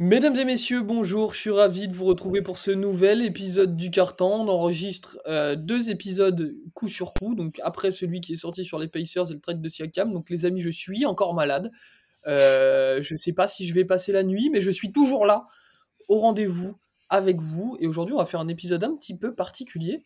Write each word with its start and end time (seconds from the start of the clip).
Mesdames 0.00 0.36
et 0.36 0.44
messieurs, 0.44 0.82
bonjour, 0.82 1.34
je 1.34 1.40
suis 1.40 1.50
ravi 1.50 1.88
de 1.88 1.92
vous 1.92 2.04
retrouver 2.04 2.40
pour 2.40 2.58
ce 2.58 2.70
nouvel 2.70 3.20
épisode 3.20 3.76
du 3.76 3.90
Carton. 3.90 4.42
On 4.42 4.48
enregistre 4.48 5.18
euh, 5.26 5.56
deux 5.56 5.90
épisodes 5.90 6.54
coup 6.72 6.86
sur 6.86 7.12
coup, 7.14 7.34
donc 7.34 7.60
après 7.64 7.90
celui 7.90 8.20
qui 8.20 8.34
est 8.34 8.36
sorti 8.36 8.64
sur 8.64 8.78
les 8.78 8.86
Pacers 8.86 9.28
et 9.32 9.34
le 9.34 9.40
trade 9.40 9.60
de 9.60 9.68
Siakam. 9.68 10.12
Donc 10.12 10.30
les 10.30 10.46
amis, 10.46 10.60
je 10.60 10.70
suis 10.70 11.04
encore 11.04 11.34
malade. 11.34 11.72
Euh, 12.28 13.02
je 13.02 13.14
ne 13.14 13.18
sais 13.18 13.32
pas 13.32 13.48
si 13.48 13.66
je 13.66 13.74
vais 13.74 13.84
passer 13.84 14.12
la 14.12 14.22
nuit, 14.22 14.50
mais 14.50 14.60
je 14.60 14.70
suis 14.70 14.92
toujours 14.92 15.26
là, 15.26 15.48
au 16.06 16.20
rendez-vous 16.20 16.78
avec 17.08 17.40
vous. 17.40 17.76
Et 17.80 17.88
aujourd'hui, 17.88 18.14
on 18.14 18.18
va 18.18 18.26
faire 18.26 18.38
un 18.38 18.46
épisode 18.46 18.84
un 18.84 18.94
petit 18.94 19.16
peu 19.16 19.34
particulier, 19.34 20.04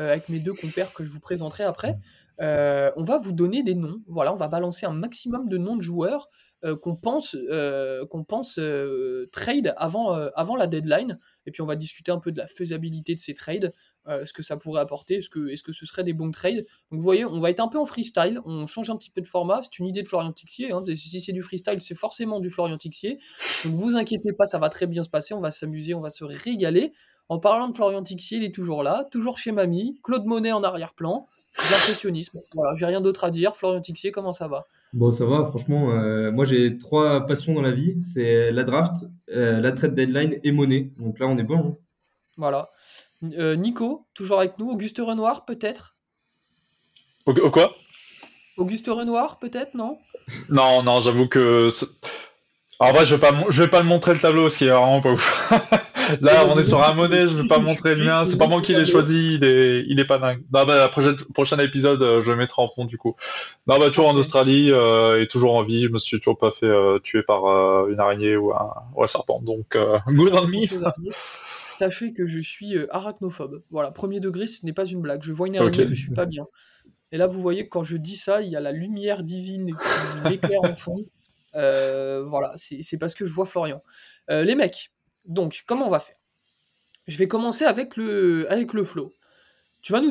euh, 0.00 0.10
avec 0.10 0.28
mes 0.28 0.40
deux 0.40 0.54
compères 0.54 0.92
que 0.92 1.04
je 1.04 1.10
vous 1.10 1.20
présenterai 1.20 1.62
après. 1.62 1.96
on 2.40 3.02
va 3.04 3.18
vous 3.18 3.32
donner 3.32 3.62
des 3.62 3.76
noms, 3.76 4.02
voilà, 4.08 4.34
on 4.34 4.36
va 4.36 4.48
balancer 4.48 4.84
un 4.84 4.92
maximum 4.94 5.48
de 5.48 5.58
noms 5.58 5.76
de 5.76 5.82
joueurs 5.82 6.28
qu'on 6.80 6.96
pense, 6.96 7.36
euh, 7.50 8.06
qu'on 8.06 8.24
pense 8.24 8.58
euh, 8.58 9.28
trade 9.32 9.74
avant, 9.76 10.12
avant 10.12 10.56
la 10.56 10.66
deadline. 10.66 11.18
Et 11.46 11.50
puis 11.50 11.62
on 11.62 11.66
va 11.66 11.76
discuter 11.76 12.10
un 12.10 12.18
peu 12.18 12.32
de 12.32 12.38
la 12.38 12.46
faisabilité 12.46 13.14
de 13.14 13.20
ces 13.20 13.34
trades, 13.34 13.72
ce 14.06 14.32
que 14.32 14.42
ça 14.42 14.56
pourrait 14.56 14.80
apporter, 14.80 15.16
est-ce 15.16 15.28
que, 15.28 15.48
est-ce 15.48 15.62
que 15.62 15.72
ce 15.72 15.84
serait 15.84 16.04
des 16.04 16.14
bons 16.14 16.30
trades. 16.30 16.64
Donc 16.90 17.00
vous 17.00 17.02
voyez, 17.02 17.24
on 17.26 17.40
va 17.40 17.50
être 17.50 17.60
un 17.60 17.68
peu 17.68 17.78
en 17.78 17.84
freestyle, 17.84 18.40
on 18.46 18.66
change 18.66 18.88
un 18.88 18.96
petit 18.96 19.10
peu 19.10 19.20
de 19.20 19.26
format, 19.26 19.60
c'est 19.62 19.78
une 19.78 19.86
idée 19.86 20.02
de 20.02 20.08
Florian 20.08 20.32
Tixier. 20.32 20.72
Hein. 20.72 20.82
Si 20.94 21.20
c'est 21.20 21.32
du 21.32 21.42
freestyle, 21.42 21.80
c'est 21.80 21.94
forcément 21.94 22.40
du 22.40 22.50
Florian 22.50 22.78
Tixier. 22.78 23.18
Donc 23.64 23.74
vous 23.74 23.96
inquiétez 23.96 24.32
pas, 24.32 24.46
ça 24.46 24.58
va 24.58 24.70
très 24.70 24.86
bien 24.86 25.04
se 25.04 25.10
passer, 25.10 25.34
on 25.34 25.40
va 25.40 25.50
s'amuser, 25.50 25.94
on 25.94 26.00
va 26.00 26.10
se 26.10 26.24
régaler. 26.24 26.92
En 27.28 27.38
parlant 27.38 27.68
de 27.68 27.74
Florian 27.74 28.02
Tixier, 28.02 28.38
il 28.38 28.44
est 28.44 28.54
toujours 28.54 28.82
là, 28.82 29.06
toujours 29.10 29.36
chez 29.36 29.52
Mamie, 29.52 30.00
Claude 30.02 30.24
Monet 30.24 30.52
en 30.52 30.62
arrière-plan, 30.62 31.28
l'impressionnisme. 31.70 32.40
Voilà, 32.54 32.74
j'ai 32.76 32.86
rien 32.86 33.02
d'autre 33.02 33.24
à 33.24 33.30
dire. 33.30 33.56
Florian 33.56 33.82
Tixier, 33.82 34.10
comment 34.12 34.32
ça 34.32 34.48
va? 34.48 34.66
Bon, 34.92 35.12
ça 35.12 35.26
va, 35.26 35.44
franchement. 35.44 35.90
Euh, 35.92 36.32
moi, 36.32 36.44
j'ai 36.44 36.78
trois 36.78 37.26
passions 37.26 37.54
dans 37.54 37.62
la 37.62 37.72
vie 37.72 38.02
c'est 38.02 38.50
la 38.50 38.64
draft, 38.64 39.04
euh, 39.30 39.60
la 39.60 39.72
trade 39.72 39.94
deadline 39.94 40.38
et 40.42 40.52
monnaie. 40.52 40.92
Donc 40.98 41.18
là, 41.18 41.26
on 41.26 41.36
est 41.36 41.42
bon. 41.42 41.58
Hein. 41.58 41.76
Voilà. 42.36 42.70
Euh, 43.22 43.56
Nico, 43.56 44.06
toujours 44.14 44.38
avec 44.38 44.58
nous. 44.58 44.70
Auguste 44.70 44.98
Renoir, 44.98 45.44
peut-être? 45.44 45.96
Au, 47.26 47.50
quoi? 47.50 47.74
Auguste 48.56 48.86
Renoir, 48.86 49.38
peut-être, 49.38 49.74
non? 49.74 49.98
Non, 50.48 50.82
non, 50.82 51.00
j'avoue 51.00 51.28
que. 51.28 51.68
Alors, 52.80 52.94
vrai, 52.94 53.06
je 53.06 53.16
vais 53.16 53.20
pas, 53.20 53.34
je 53.50 53.62
vais 53.62 53.68
pas 53.68 53.80
le 53.80 53.88
montrer 53.88 54.14
le 54.14 54.20
tableau, 54.20 54.48
ce 54.48 54.58
qui 54.58 54.64
est 54.64 54.68
vraiment 54.68 55.00
pas 55.00 55.12
ouf. 55.12 55.52
Là, 56.20 56.46
on 56.48 56.58
est 56.58 56.64
sur 56.64 56.82
un 56.82 56.94
monnaie, 56.94 57.26
je 57.26 57.36
vais 57.36 57.46
pas 57.46 57.58
montrer 57.58 57.94
le 57.94 58.04
mien. 58.04 58.26
C'est 58.26 58.38
pas 58.38 58.46
moi 58.46 58.62
qui 58.62 58.74
l'ai 58.74 58.86
choisi, 58.86 59.34
il 59.34 59.44
est, 59.44 59.84
il 59.86 60.00
est 60.00 60.04
pas 60.04 60.18
dingue. 60.18 60.42
Non, 60.52 60.64
bah, 60.64 60.76
la 60.76 60.88
prochaine, 60.88 61.16
prochain 61.34 61.58
épisode, 61.58 62.02
euh, 62.02 62.22
je 62.22 62.30
le 62.30 62.36
mettrai 62.36 62.62
en 62.62 62.68
fond, 62.68 62.84
du 62.84 62.98
coup. 62.98 63.16
Non, 63.66 63.78
bah, 63.78 63.88
toujours 63.88 64.08
en 64.08 64.16
Australie, 64.16 64.70
euh, 64.72 65.20
et 65.20 65.26
toujours 65.26 65.54
en 65.54 65.62
vie. 65.62 65.84
Je 65.84 65.88
me 65.88 65.98
suis 65.98 66.18
toujours 66.18 66.38
pas 66.38 66.50
fait 66.50 66.66
euh, 66.66 66.98
tuer 66.98 67.22
par 67.22 67.46
euh, 67.46 67.88
une 67.90 68.00
araignée 68.00 68.36
ou 68.36 68.52
un, 68.52 68.72
ou 68.94 69.02
un 69.02 69.06
serpent. 69.06 69.40
Donc, 69.42 69.76
euh, 69.76 69.98
good 70.08 70.32
on 70.34 70.46
me. 70.46 71.10
Sachez 71.78 72.12
que 72.12 72.26
je 72.26 72.40
suis 72.40 72.76
arachnophobe. 72.90 73.62
Voilà, 73.70 73.90
premier 73.90 74.20
degré, 74.20 74.46
ce 74.46 74.66
n'est 74.66 74.72
pas 74.72 74.84
une 74.84 75.00
blague. 75.00 75.22
Je 75.22 75.32
vois 75.32 75.46
une 75.46 75.56
araignée, 75.56 75.86
je 75.88 75.94
suis 75.94 76.12
pas 76.12 76.26
bien. 76.26 76.46
Et 77.12 77.16
là, 77.16 77.26
vous 77.26 77.40
voyez, 77.40 77.68
quand 77.68 77.84
je 77.84 77.96
dis 77.96 78.16
ça, 78.16 78.42
il 78.42 78.50
y 78.50 78.56
a 78.56 78.60
la 78.60 78.72
lumière 78.72 79.22
divine 79.22 79.76
qui 79.76 80.28
m'éclaire 80.28 80.62
en 80.64 80.74
fond. 80.74 81.04
voilà, 81.54 82.52
c'est 82.56 82.98
parce 82.98 83.14
que 83.14 83.26
je 83.26 83.32
vois 83.32 83.46
Florian. 83.46 83.82
les 84.28 84.54
mecs, 84.56 84.90
donc, 85.28 85.62
comment 85.66 85.86
on 85.86 85.90
va 85.90 86.00
faire? 86.00 86.16
Je 87.06 87.16
vais 87.16 87.28
commencer 87.28 87.64
avec 87.64 87.96
le, 87.96 88.50
avec 88.50 88.72
le 88.72 88.84
flow. 88.84 89.12
Tu 89.80 89.92
vas 89.92 90.00
nous 90.00 90.10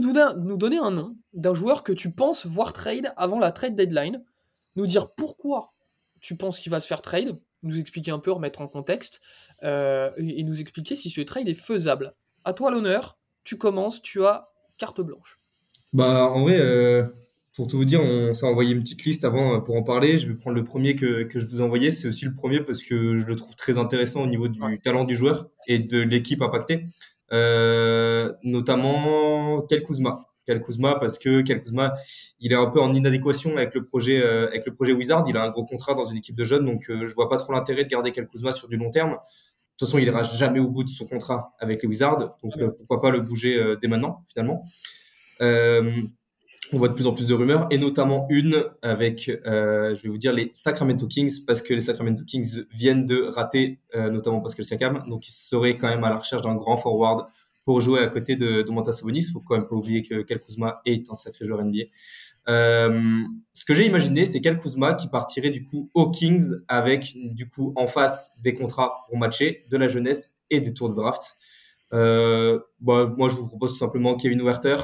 donner, 0.58 0.78
un 0.78 0.92
nom 0.92 1.18
d'un 1.34 1.54
joueur 1.54 1.84
que 1.84 1.92
tu 1.92 2.12
penses 2.12 2.46
voir 2.46 2.72
trade 2.72 3.14
avant 3.18 3.38
la 3.38 3.52
trade 3.52 3.76
deadline, 3.76 4.24
nous 4.76 4.88
dire 4.88 5.12
pourquoi 5.12 5.74
tu 6.22 6.38
penses 6.38 6.60
qu'il 6.60 6.72
va 6.72 6.80
se 6.80 6.88
faire 6.88 7.02
trade, 7.02 7.38
nous 7.64 7.78
expliquer 7.78 8.12
un 8.12 8.20
peu, 8.20 8.32
remettre 8.32 8.62
en 8.62 8.68
contexte, 8.68 9.20
euh, 9.64 10.12
et, 10.18 10.44
nous 10.44 10.62
expliquer 10.62 10.96
si 10.96 11.10
ce 11.10 11.22
trade 11.22 11.50
est 11.50 11.54
faisable. 11.54 12.16
À 12.46 12.54
toi 12.54 12.72
l'honneur, 12.72 13.20
tu 13.44 13.58
commences, 13.58 14.02
tu 14.02 14.26
as 14.26 14.50
carte 14.78 15.02
blanche. 15.02 15.40
Bah 15.94 16.30
en 16.30 16.42
vrai, 16.42 16.60
euh, 16.60 17.06
pour 17.58 17.66
tout 17.66 17.78
vous 17.78 17.86
dire, 17.86 18.04
on 18.04 18.36
s'est 18.36 18.46
envoyé 18.46 18.72
une 18.72 18.84
petite 18.84 19.04
liste 19.04 19.26
avant 19.26 19.56
euh, 19.56 19.60
pour 19.60 19.76
en 19.76 19.82
parler. 19.82 20.20
Je 20.20 20.28
vais 20.28 20.36
prendre 20.36 20.56
le 20.56 20.64
premier 20.64 20.96
que, 20.96 21.24
que 21.24 21.40
je 21.40 21.46
vous 21.48 21.60
ai 21.60 21.64
envoyé. 21.64 21.92
C'est 21.92 22.08
aussi 22.08 22.26
le 22.26 22.34
premier 22.34 22.60
parce 22.60 22.84
que 22.84 23.18
je 23.18 23.26
le 23.26 23.36
trouve 23.36 23.56
très 23.56 23.80
intéressant 23.80 24.22
au 24.22 24.28
niveau 24.28 24.48
du 24.48 24.60
talent 24.80 25.06
du 25.06 25.16
joueur 25.16 25.50
et 25.68 25.80
de 25.80 26.00
l'équipe 26.00 26.44
impactée. 26.44 26.86
Euh, 27.34 28.32
notamment 28.44 29.62
Kel 29.64 29.82
Kuzma. 29.82 30.28
Kel 30.46 30.62
Kuzma 30.62 31.00
parce 31.00 31.18
que 31.18 31.42
Kel 31.42 31.60
Kuzma, 31.60 31.96
il 32.40 32.54
est 32.54 32.56
un 32.56 32.68
peu 32.68 32.80
en 32.80 32.94
inadéquation 32.94 33.58
avec 33.58 33.74
le 33.74 33.84
projet 33.84 34.22
euh, 34.24 34.46
avec 34.50 34.64
le 34.68 34.72
projet 34.72 34.94
Wizard. 34.94 35.24
Il 35.28 35.36
a 35.36 35.44
un 35.44 35.50
gros 35.50 35.66
contrat 35.66 35.96
dans 35.96 36.06
une 36.06 36.18
équipe 36.18 36.36
de 36.36 36.44
jeunes, 36.44 36.64
donc 36.64 36.92
euh, 36.92 37.08
je 37.08 37.16
vois 37.16 37.28
pas 37.28 37.38
trop 37.38 37.54
l'intérêt 37.54 37.84
de 37.84 37.90
garder 37.90 38.12
Kel 38.12 38.28
Kuzma 38.28 38.52
sur 38.52 38.68
du 38.68 38.78
long 38.78 38.92
terme. 38.92 39.14
De 39.14 39.16
toute 39.80 39.88
façon, 39.88 39.98
il 39.98 40.06
ira 40.06 40.22
jamais 40.22 40.60
au 40.60 40.70
bout 40.70 40.84
de 40.84 40.90
son 40.90 41.08
contrat 41.08 41.56
avec 41.58 41.82
les 41.82 41.88
Wizards, 41.88 42.38
donc 42.44 42.54
pourquoi 42.78 43.02
pas 43.02 43.10
le 43.10 43.22
bouger 43.22 43.76
dès 43.82 43.88
maintenant 43.88 44.26
finalement. 44.28 44.64
Euh, 45.42 45.92
on 46.74 46.78
voit 46.78 46.90
de 46.90 46.94
plus 46.94 47.08
en 47.08 47.14
plus 47.14 47.28
de 47.28 47.34
rumeurs, 47.34 47.68
et 47.72 47.78
notamment 47.78 48.28
une 48.30 48.64
avec, 48.82 49.30
euh, 49.30 49.96
je 49.96 50.04
vais 50.04 50.10
vous 50.10 50.18
dire, 50.18 50.34
les 50.34 50.50
Sacramento 50.54 51.08
Kings, 51.08 51.46
parce 51.46 51.62
que 51.62 51.74
les 51.74 51.82
Sacramento 51.82 52.24
Kings 52.26 52.66
viennent 52.72 53.06
de 53.06 53.24
rater, 53.24 53.80
euh, 53.96 54.10
notamment 54.10 54.42
Pascal 54.42 54.66
Siakam, 54.66 55.04
donc 55.08 55.28
ils 55.28 55.32
seraient 55.32 55.78
quand 55.78 55.88
même 55.88 56.04
à 56.04 56.10
la 56.10 56.18
recherche 56.18 56.42
d'un 56.42 56.56
grand 56.56 56.78
forward 56.78 57.28
pour 57.68 57.82
jouer 57.82 58.00
à 58.00 58.08
côté 58.08 58.38
de, 58.38 58.64
Montas 58.72 58.94
Sabonis. 58.94 59.24
Faut 59.34 59.42
quand 59.42 59.58
même 59.58 59.68
pas 59.68 59.76
oublier 59.76 60.02
que 60.02 60.22
Kel 60.22 60.40
Kuzma 60.40 60.82
est 60.86 61.12
un 61.12 61.18
sacré 61.18 61.44
joueur 61.44 61.62
NBA. 61.64 61.84
Euh, 62.48 63.24
ce 63.52 63.66
que 63.66 63.74
j'ai 63.74 63.86
imaginé, 63.86 64.26
c'est 64.26 64.40
Kel 64.40 64.58
Kuzma 64.58 64.94
qui 64.94 65.10
partirait 65.10 65.50
du 65.50 65.66
coup 65.66 65.90
aux 65.94 66.10
Kings 66.10 66.54
avec 66.70 67.14
du 67.16 67.50
coup 67.50 67.74
en 67.76 67.88
face 67.88 68.38
des 68.42 68.54
contrats 68.54 69.06
pour 69.10 69.18
matcher, 69.18 69.66
de 69.70 69.76
la 69.76 69.90
jeunesse 69.90 70.40
et 70.50 70.62
des 70.62 70.74
tours 70.74 70.90
de 70.90 70.96
draft. 70.96 71.36
Euh, 71.94 72.60
bah, 72.80 73.14
moi, 73.18 73.28
je 73.28 73.36
vous 73.36 73.48
propose 73.48 73.74
tout 73.74 73.80
simplement 73.80 74.16
Kevin 74.16 74.42
Werther, 74.42 74.78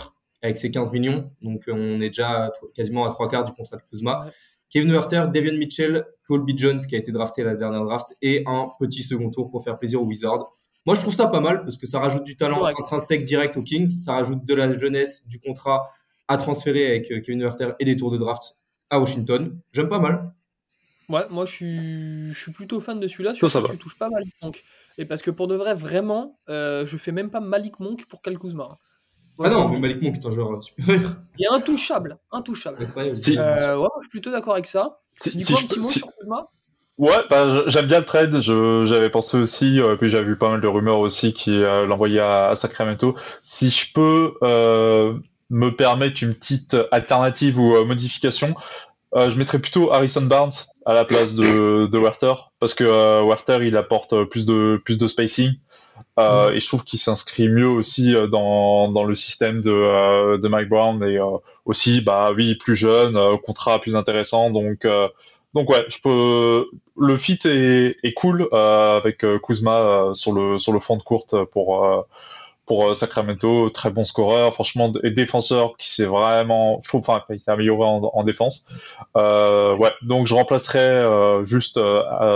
avec 0.44 0.58
ses 0.58 0.70
15 0.70 0.92
millions. 0.92 1.32
Donc, 1.42 1.68
euh, 1.68 1.74
on 1.74 2.02
est 2.02 2.10
déjà 2.10 2.52
quasiment 2.76 3.06
à 3.06 3.10
trois 3.10 3.28
quarts 3.28 3.46
du 3.46 3.54
contrat 3.54 3.78
de 3.78 3.82
Kuzma. 3.84 4.28
Kevin 4.70 4.92
Werther, 4.92 5.28
Davion 5.34 5.54
Mitchell, 5.58 6.06
Colby 6.28 6.58
Jones, 6.58 6.80
qui 6.88 6.96
a 6.96 6.98
été 6.98 7.12
drafté 7.12 7.44
à 7.44 7.46
la 7.46 7.56
dernière 7.56 7.84
draft, 7.84 8.16
et 8.22 8.44
un 8.46 8.70
petit 8.80 9.04
second 9.04 9.30
tour 9.30 9.50
pour 9.50 9.64
faire 9.64 9.80
plaisir 9.80 10.02
aux 10.02 10.06
Wizards. 10.06 10.52
Moi, 10.86 10.96
je 10.96 11.02
trouve 11.02 11.14
ça 11.14 11.28
pas 11.28 11.40
mal 11.40 11.64
parce 11.64 11.78
que 11.78 11.88
ça 11.88 12.00
rajoute 12.00 12.26
du 12.26 12.36
talent 12.36 12.66
intrinsèque 12.66 13.24
direct 13.24 13.56
aux 13.56 13.64
Kings, 13.64 13.88
ça 13.88 14.14
rajoute 14.14 14.44
de 14.44 14.54
la 14.54 14.78
jeunesse, 14.78 15.28
du 15.28 15.40
contrat 15.40 15.88
à 16.28 16.38
transférer 16.38 16.88
avec 16.88 17.12
euh, 17.12 17.22
Kevin 17.22 17.42
Werther 17.42 17.74
et 17.80 17.86
des 17.86 17.96
tours 17.96 18.12
de 18.12 18.18
draft 18.18 18.58
à 18.90 19.00
Washington. 19.00 19.58
J'aime 19.72 19.88
pas 19.88 20.00
mal. 20.00 20.34
Ouais, 21.10 21.26
moi 21.30 21.46
je 21.46 21.52
suis, 21.52 22.34
je 22.34 22.40
suis 22.40 22.52
plutôt 22.52 22.80
fan 22.80 23.00
de 23.00 23.08
celui-là. 23.08 23.34
Ça, 23.36 23.48
ça 23.48 23.60
va. 23.62 23.76
touche 23.78 23.98
pas 23.98 24.10
Malik 24.10 24.34
Monk. 24.42 24.64
Et 24.98 25.06
parce 25.06 25.22
que 25.22 25.32
pour 25.32 25.48
de 25.48 25.56
vrai, 25.56 25.74
vraiment, 25.74 26.40
euh, 26.50 26.86
je 26.86 26.98
fais 26.98 27.12
même 27.12 27.30
pas 27.30 27.40
Malik 27.40 27.80
Monk 27.80 28.06
pour 28.08 28.22
Cal 28.22 28.38
Kuzma 28.38 28.78
ah 29.40 29.50
non, 29.50 29.70
mais 29.70 29.80
Malik 29.80 30.02
Monk 30.02 30.16
est 30.16 30.26
un 30.26 30.32
joueur 30.32 30.64
supérieur. 30.64 31.16
Il 31.38 31.46
est 31.46 31.50
intouchable, 31.54 32.18
intouchable. 32.32 32.84
Incroyable. 32.84 33.20
Euh, 33.30 33.78
ouais, 33.78 33.88
je 34.02 34.10
suis 34.10 34.20
plutôt 34.20 34.32
d'accord 34.32 34.54
avec 34.54 34.68
ça. 34.68 35.00
Si, 35.20 35.42
si 35.42 35.54
un 35.54 35.58
petit 35.58 35.80
mot 35.80 35.90
sur 35.90 36.08
Kuzma? 36.20 36.48
Ouais, 37.00 37.22
bah, 37.30 37.68
j'aime 37.68 37.88
bien 37.88 38.00
le 38.00 38.06
trade. 38.06 38.40
J'avais 38.40 39.10
pensé 39.10 39.38
aussi, 39.38 39.80
euh, 39.80 39.96
puis 39.96 40.10
j'avais 40.10 40.26
vu 40.26 40.38
pas 40.38 40.50
mal 40.50 40.62
de 40.62 40.68
rumeurs 40.68 41.00
aussi 41.00 41.34
qui 41.34 41.64
euh, 41.64 41.88
l'envoyaient 41.88 42.20
à, 42.20 42.50
à, 42.50 42.56
Sacramento. 42.56 43.16
Si 43.42 43.72
je 43.72 43.92
peux 43.94 44.36
euh, 44.44 45.16
me 45.50 45.70
permettre 45.70 46.24
une 46.24 46.36
petite 46.36 46.78
alternative 46.92 47.60
ou 47.60 47.76
euh, 47.76 47.86
modification, 47.86 48.56
euh, 49.16 49.30
je 49.30 49.38
mettrais 49.38 49.60
plutôt 49.60 49.92
Harrison 49.92 50.24
Barnes 50.24 50.52
à 50.86 50.94
la 50.94 51.06
place 51.06 51.36
de, 51.36 51.88
de 51.88 51.98
Werther 52.00 52.34
parce 52.60 52.74
que 52.74 52.84
euh, 52.84 53.24
Werther 53.24 53.60
il 53.62 53.78
apporte 53.78 54.24
plus 54.26 54.46
de 54.46 54.82
plus 54.84 54.98
de 54.98 55.08
spacing. 55.08 55.54
Euh. 56.20 56.52
Et 56.52 56.60
je 56.60 56.68
trouve 56.68 56.84
qu'il 56.84 57.00
s'inscrit 57.00 57.50
mieux 57.50 57.68
aussi 57.68 58.16
euh, 58.16 58.28
dans, 58.28 58.92
dans 58.92 59.04
le 59.04 59.16
système 59.16 59.62
de, 59.62 59.72
euh, 59.72 60.38
de 60.38 60.48
Mike 60.48 60.70
Brown 60.70 61.04
et 61.04 61.18
euh, 61.18 61.38
aussi, 61.66 62.02
bah 62.02 62.32
oui, 62.36 62.56
plus 62.56 62.76
jeune, 62.76 63.18
contrat 63.46 63.80
plus 63.80 63.96
intéressant. 63.96 64.52
Donc, 64.52 64.86
donc 65.54 65.70
ouais, 65.70 65.86
je 65.88 65.98
peux. 66.04 66.68
Le 66.98 67.18
fit 67.18 67.40
est, 67.46 67.98
est 68.04 68.14
cool 68.14 68.48
avec 68.52 69.26
Kuzma 69.42 70.12
sur 70.14 70.34
le 70.34 70.58
sur 70.58 70.74
le 70.74 70.80
front 70.80 70.98
de 70.98 71.04
courte 71.04 71.36
pour 71.46 72.06
pour 72.66 72.96
Sacramento, 72.96 73.70
très 73.70 73.92
bon 73.92 74.04
scoreur, 74.06 74.54
franchement, 74.54 74.92
et 75.04 75.12
défenseur 75.12 75.78
qui 75.78 75.90
s'est 75.90 76.06
vraiment, 76.06 76.80
je 76.84 76.90
trouve, 76.90 77.02
enfin, 77.02 77.22
il 77.30 77.40
s'est 77.40 77.52
amélioré 77.52 77.86
en, 77.86 78.02
en 78.14 78.24
défense. 78.24 78.66
ouais, 79.16 79.92
donc 80.02 80.28
je 80.28 80.34
remplacerai 80.34 81.46
juste 81.46 81.80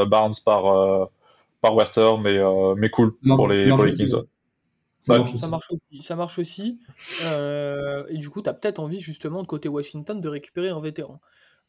Barnes 0.08 0.36
par 0.46 1.10
par 1.62 1.76
Werther, 1.76 2.18
mais, 2.22 2.38
euh, 2.38 2.76
mais 2.76 2.90
cool 2.90 3.18
pour 3.20 3.48
les, 3.48 3.68
pour 3.70 3.84
les 3.84 3.94
Kings. 3.94 4.14
Ça, 5.02 5.18
marche 5.18 5.36
ça, 5.36 5.48
marche 5.48 5.72
aussi. 5.72 6.02
Ça 6.02 6.16
marche 6.16 6.40
aussi. 6.40 6.80
Euh, 7.24 8.04
et 8.10 8.18
du 8.18 8.30
coup, 8.30 8.42
tu 8.42 8.50
as 8.50 8.54
peut-être 8.54 8.80
envie, 8.80 9.00
justement, 9.00 9.42
de 9.42 9.48
côté 9.48 9.70
Washington, 9.70 10.20
de 10.20 10.28
récupérer 10.28 10.70
un 10.70 10.82
vétéran. 10.82 11.22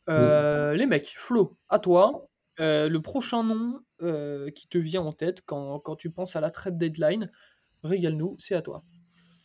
Euh, 0.09 0.75
les 0.75 0.87
mecs, 0.87 1.15
Flo, 1.17 1.57
à 1.69 1.79
toi. 1.79 2.29
le 2.59 2.99
prochain 2.99 3.45
nom 3.45 3.81
qui 4.01 4.69
te 4.69 4.79
vient 4.79 5.03
en 5.03 5.13
tête 5.13 5.43
quand, 5.47 5.79
quand, 5.81 5.97
tu 5.97 6.11
penses 6.11 6.37
à 6.37 6.41
la 6.41 6.51
trade 6.51 6.79
deadline, 6.79 7.31
régale-nous, 7.85 8.35
c'est 8.39 8.55
à 8.55 8.63
toi. 8.63 8.83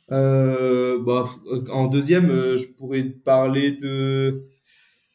Bah, 0.10 1.25
en 1.72 1.88
deuxième, 1.88 2.57
je 2.57 2.75
pourrais 2.75 3.04
parler 3.04 3.72
de 3.72 4.48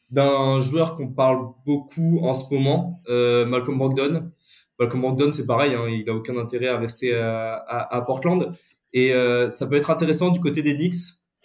d'un 0.09 0.59
joueur 0.59 0.95
qu'on 0.95 1.09
parle 1.09 1.49
beaucoup 1.67 2.21
en 2.23 2.33
ce 2.33 2.51
moment, 2.53 3.01
Malcolm 3.07 3.77
Brogdon. 3.77 4.31
Malcolm 4.79 5.01
Brogdon, 5.01 5.31
c'est 5.31 5.45
pareil, 5.45 5.73
hein, 5.73 5.87
il 5.89 6.09
a 6.09 6.13
aucun 6.13 6.37
intérêt 6.37 6.67
à 6.67 6.77
rester 6.77 7.13
à, 7.13 8.03
Portland. 8.07 8.53
Et 8.93 9.11
ça 9.49 9.67
peut 9.67 9.75
être 9.75 9.91
intéressant 9.91 10.29
du 10.29 10.39
côté 10.39 10.61
des 10.61 10.75
Knicks 10.75 10.95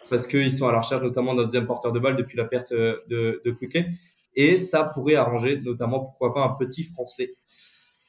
parce 0.09 0.27
qu'ils 0.27 0.53
sont 0.53 0.69
à 0.69 0.73
la 0.73 0.79
recherche 0.81 1.03
notamment 1.03 1.35
d'un 1.35 1.43
deuxième 1.43 1.67
porteur 1.67 1.91
de 1.91 1.99
balle 1.99 2.15
depuis 2.15 2.37
la 2.37 2.45
perte 2.45 2.73
de, 2.73 3.43
de 3.45 3.51
Quickly. 3.51 3.87
Et 4.37 4.57
ça 4.57 4.85
pourrait 4.85 5.15
arranger 5.15 5.61
notamment, 5.61 6.01
pourquoi 6.01 6.35
pas, 6.35 6.45
un 6.45 6.51
petit 6.51 6.85
Français 6.85 7.35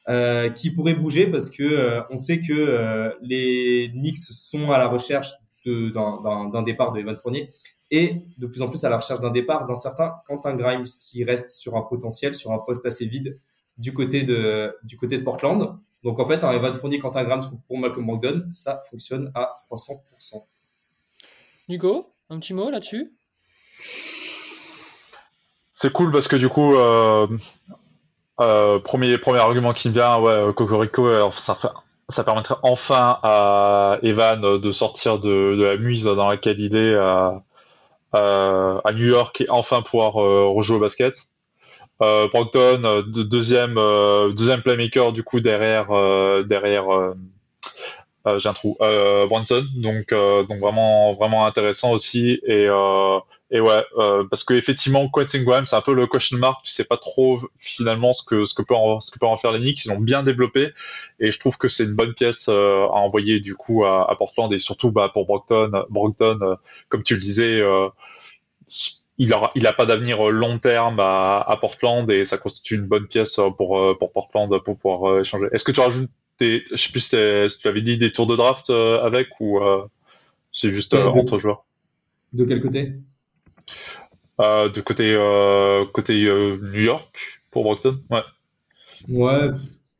euh, 0.07 0.49
qui 0.49 0.71
pourrait 0.71 0.93
bouger 0.93 1.25
parce 1.25 1.49
que 1.49 1.63
euh, 1.63 2.01
on 2.11 2.17
sait 2.17 2.39
que 2.39 2.53
euh, 2.53 3.11
les 3.21 3.89
Knicks 3.91 4.19
sont 4.19 4.69
à 4.71 4.77
la 4.77 4.87
recherche 4.87 5.31
d'un 5.65 6.61
départ 6.61 6.91
de 6.91 6.99
Evan 6.99 7.15
Fournier 7.15 7.49
et 7.89 8.21
de 8.37 8.45
plus 8.45 8.61
en 8.61 8.67
plus 8.67 8.83
à 8.83 8.89
la 8.89 8.97
recherche 8.97 9.19
d'un 9.19 9.31
départ 9.31 9.65
d'un 9.65 9.75
certain 9.75 10.13
Quentin 10.27 10.55
Grimes 10.55 10.83
qui 10.83 11.23
reste 11.23 11.49
sur 11.49 11.75
un 11.75 11.81
potentiel, 11.81 12.35
sur 12.35 12.51
un 12.51 12.59
poste 12.59 12.85
assez 12.85 13.07
vide 13.07 13.39
du 13.77 13.93
côté 13.93 14.23
de, 14.23 14.75
du 14.83 14.97
côté 14.97 15.17
de 15.17 15.23
Portland. 15.23 15.77
Donc 16.03 16.19
en 16.19 16.25
fait, 16.27 16.43
un 16.43 16.51
Evan 16.51 16.73
Fournier, 16.73 16.99
Quentin 16.99 17.23
Grimes 17.23 17.41
pour 17.67 17.77
Malcolm 17.77 18.05
Brogdon, 18.05 18.47
ça 18.51 18.81
fonctionne 18.89 19.31
à 19.35 19.55
300%. 19.71 20.43
Nico, 21.67 22.13
un 22.29 22.39
petit 22.39 22.53
mot 22.53 22.69
là-dessus? 22.69 23.11
C'est 25.73 25.91
cool 25.91 26.11
parce 26.11 26.27
que 26.27 26.35
du 26.35 26.47
coup, 26.47 26.75
euh, 26.75 27.27
euh, 28.39 28.79
premier, 28.79 29.17
premier 29.17 29.39
argument 29.39 29.73
qui 29.73 29.89
me 29.89 29.93
vient, 29.93 30.19
ouais, 30.19 30.53
Cocorico, 30.53 31.31
ça, 31.31 31.57
ça 32.07 32.23
permettrait 32.23 32.55
enfin 32.63 33.19
à 33.23 33.97
Evan 34.03 34.59
de 34.59 34.71
sortir 34.71 35.19
de, 35.19 35.55
de 35.57 35.63
la 35.63 35.77
muse 35.77 36.05
dans 36.05 36.29
laquelle 36.29 36.59
il 36.59 36.75
est 36.75 36.95
à, 36.95 37.43
à 38.13 38.91
New 38.93 39.07
York 39.07 39.41
et 39.41 39.49
enfin 39.49 39.81
pouvoir 39.81 40.21
euh, 40.21 40.47
rejouer 40.47 40.77
au 40.77 40.79
basket. 40.79 41.27
Euh, 42.01 42.27
Brockton, 42.27 43.03
deuxième, 43.07 43.75
deuxième 44.35 44.61
playmaker 44.61 45.13
du 45.13 45.23
coup 45.23 45.39
derrière, 45.39 45.87
derrière 46.45 47.13
j'ai 48.37 48.49
un 48.49 48.53
trou, 48.53 48.75
Bronson, 48.79 49.65
donc, 49.75 50.09
donc 50.09 50.59
vraiment, 50.59 51.13
vraiment 51.13 51.45
intéressant 51.45 51.91
aussi 51.91 52.41
et 52.45 52.69
et 53.51 53.61
ouais, 53.61 53.85
euh, 53.97 54.23
parce 54.29 54.43
que 54.43 54.55
effectivement, 54.55 55.07
Quentin 55.07 55.43
Grimes, 55.43 55.67
c'est 55.67 55.75
un 55.75 55.81
peu 55.81 55.93
le 55.93 56.07
question 56.07 56.37
mark. 56.37 56.63
Tu 56.63 56.71
sais 56.71 56.85
pas 56.85 56.97
trop 56.97 57.39
finalement 57.59 58.11
ce 58.11 58.23
que 58.23 58.45
ce 58.45 58.55
que 58.55 58.63
peut 58.63 58.75
en, 58.75 59.01
ce 59.01 59.11
que 59.11 59.19
peut 59.19 59.27
en 59.27 59.37
faire 59.37 59.51
les 59.51 59.59
Knicks. 59.59 59.85
Ils 59.85 59.89
l'ont 59.89 59.99
bien 59.99 60.23
développé 60.23 60.71
et 61.19 61.31
je 61.31 61.39
trouve 61.39 61.57
que 61.57 61.67
c'est 61.67 61.83
une 61.83 61.93
bonne 61.95 62.13
pièce 62.15 62.47
euh, 62.49 62.85
à 62.85 62.95
envoyer 62.95 63.39
du 63.39 63.55
coup 63.55 63.85
à, 63.85 64.13
Portland 64.17 64.51
et 64.51 64.59
surtout 64.59 64.91
bah, 64.91 65.09
pour 65.13 65.27
Brockton. 65.27 65.71
Brockton, 65.89 66.39
euh, 66.41 66.55
comme 66.89 67.03
tu 67.03 67.13
le 67.13 67.21
disais, 67.21 67.61
euh, 67.61 67.87
il 69.17 69.33
a 69.33 69.51
il 69.55 69.65
a 69.67 69.73
pas 69.73 69.85
d'avenir 69.85 70.29
long 70.29 70.57
terme 70.57 70.99
à, 70.99 71.39
à, 71.39 71.57
Portland 71.57 72.09
et 72.09 72.25
ça 72.25 72.37
constitue 72.37 72.75
une 72.75 72.87
bonne 72.87 73.07
pièce 73.07 73.39
pour 73.57 73.97
pour 73.97 74.11
Portland 74.11 74.49
pour 74.63 74.77
pouvoir 74.77 75.19
échanger. 75.19 75.47
Est-ce 75.51 75.63
que 75.63 75.71
tu 75.71 75.79
rajoutes 75.79 76.09
des, 76.39 76.63
je 76.69 76.75
sais 76.75 76.91
plus 76.91 76.99
si, 76.99 77.59
tu 77.61 77.67
avais 77.67 77.81
dit 77.81 77.97
des 77.97 78.11
tours 78.11 78.27
de 78.27 78.35
draft 78.35 78.69
avec 78.69 79.29
ou 79.39 79.59
c'est 80.51 80.69
juste 80.69 80.93
entre 80.93 81.37
joueurs? 81.37 81.65
De 82.33 82.43
quel 82.43 82.61
côté? 82.61 82.93
Euh, 84.41 84.69
de 84.69 84.81
côté, 84.81 85.15
euh, 85.17 85.85
côté 85.85 86.25
euh, 86.25 86.57
New 86.73 86.81
York 86.81 87.41
pour 87.51 87.63
Brockton. 87.63 87.99
Ouais. 88.09 88.23
Ouais, 89.07 89.51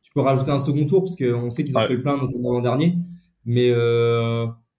tu 0.04 0.12
peux 0.14 0.22
rajouter 0.22 0.52
un 0.52 0.60
second 0.60 0.86
tour 0.86 1.04
parce 1.04 1.16
qu'on 1.16 1.50
sait 1.50 1.64
qu'ils 1.64 1.78
ont 1.78 1.88
fait 1.88 1.98
plein 1.98 2.18
l'an 2.18 2.62
dernier. 2.62 2.96
Mais 3.46 3.72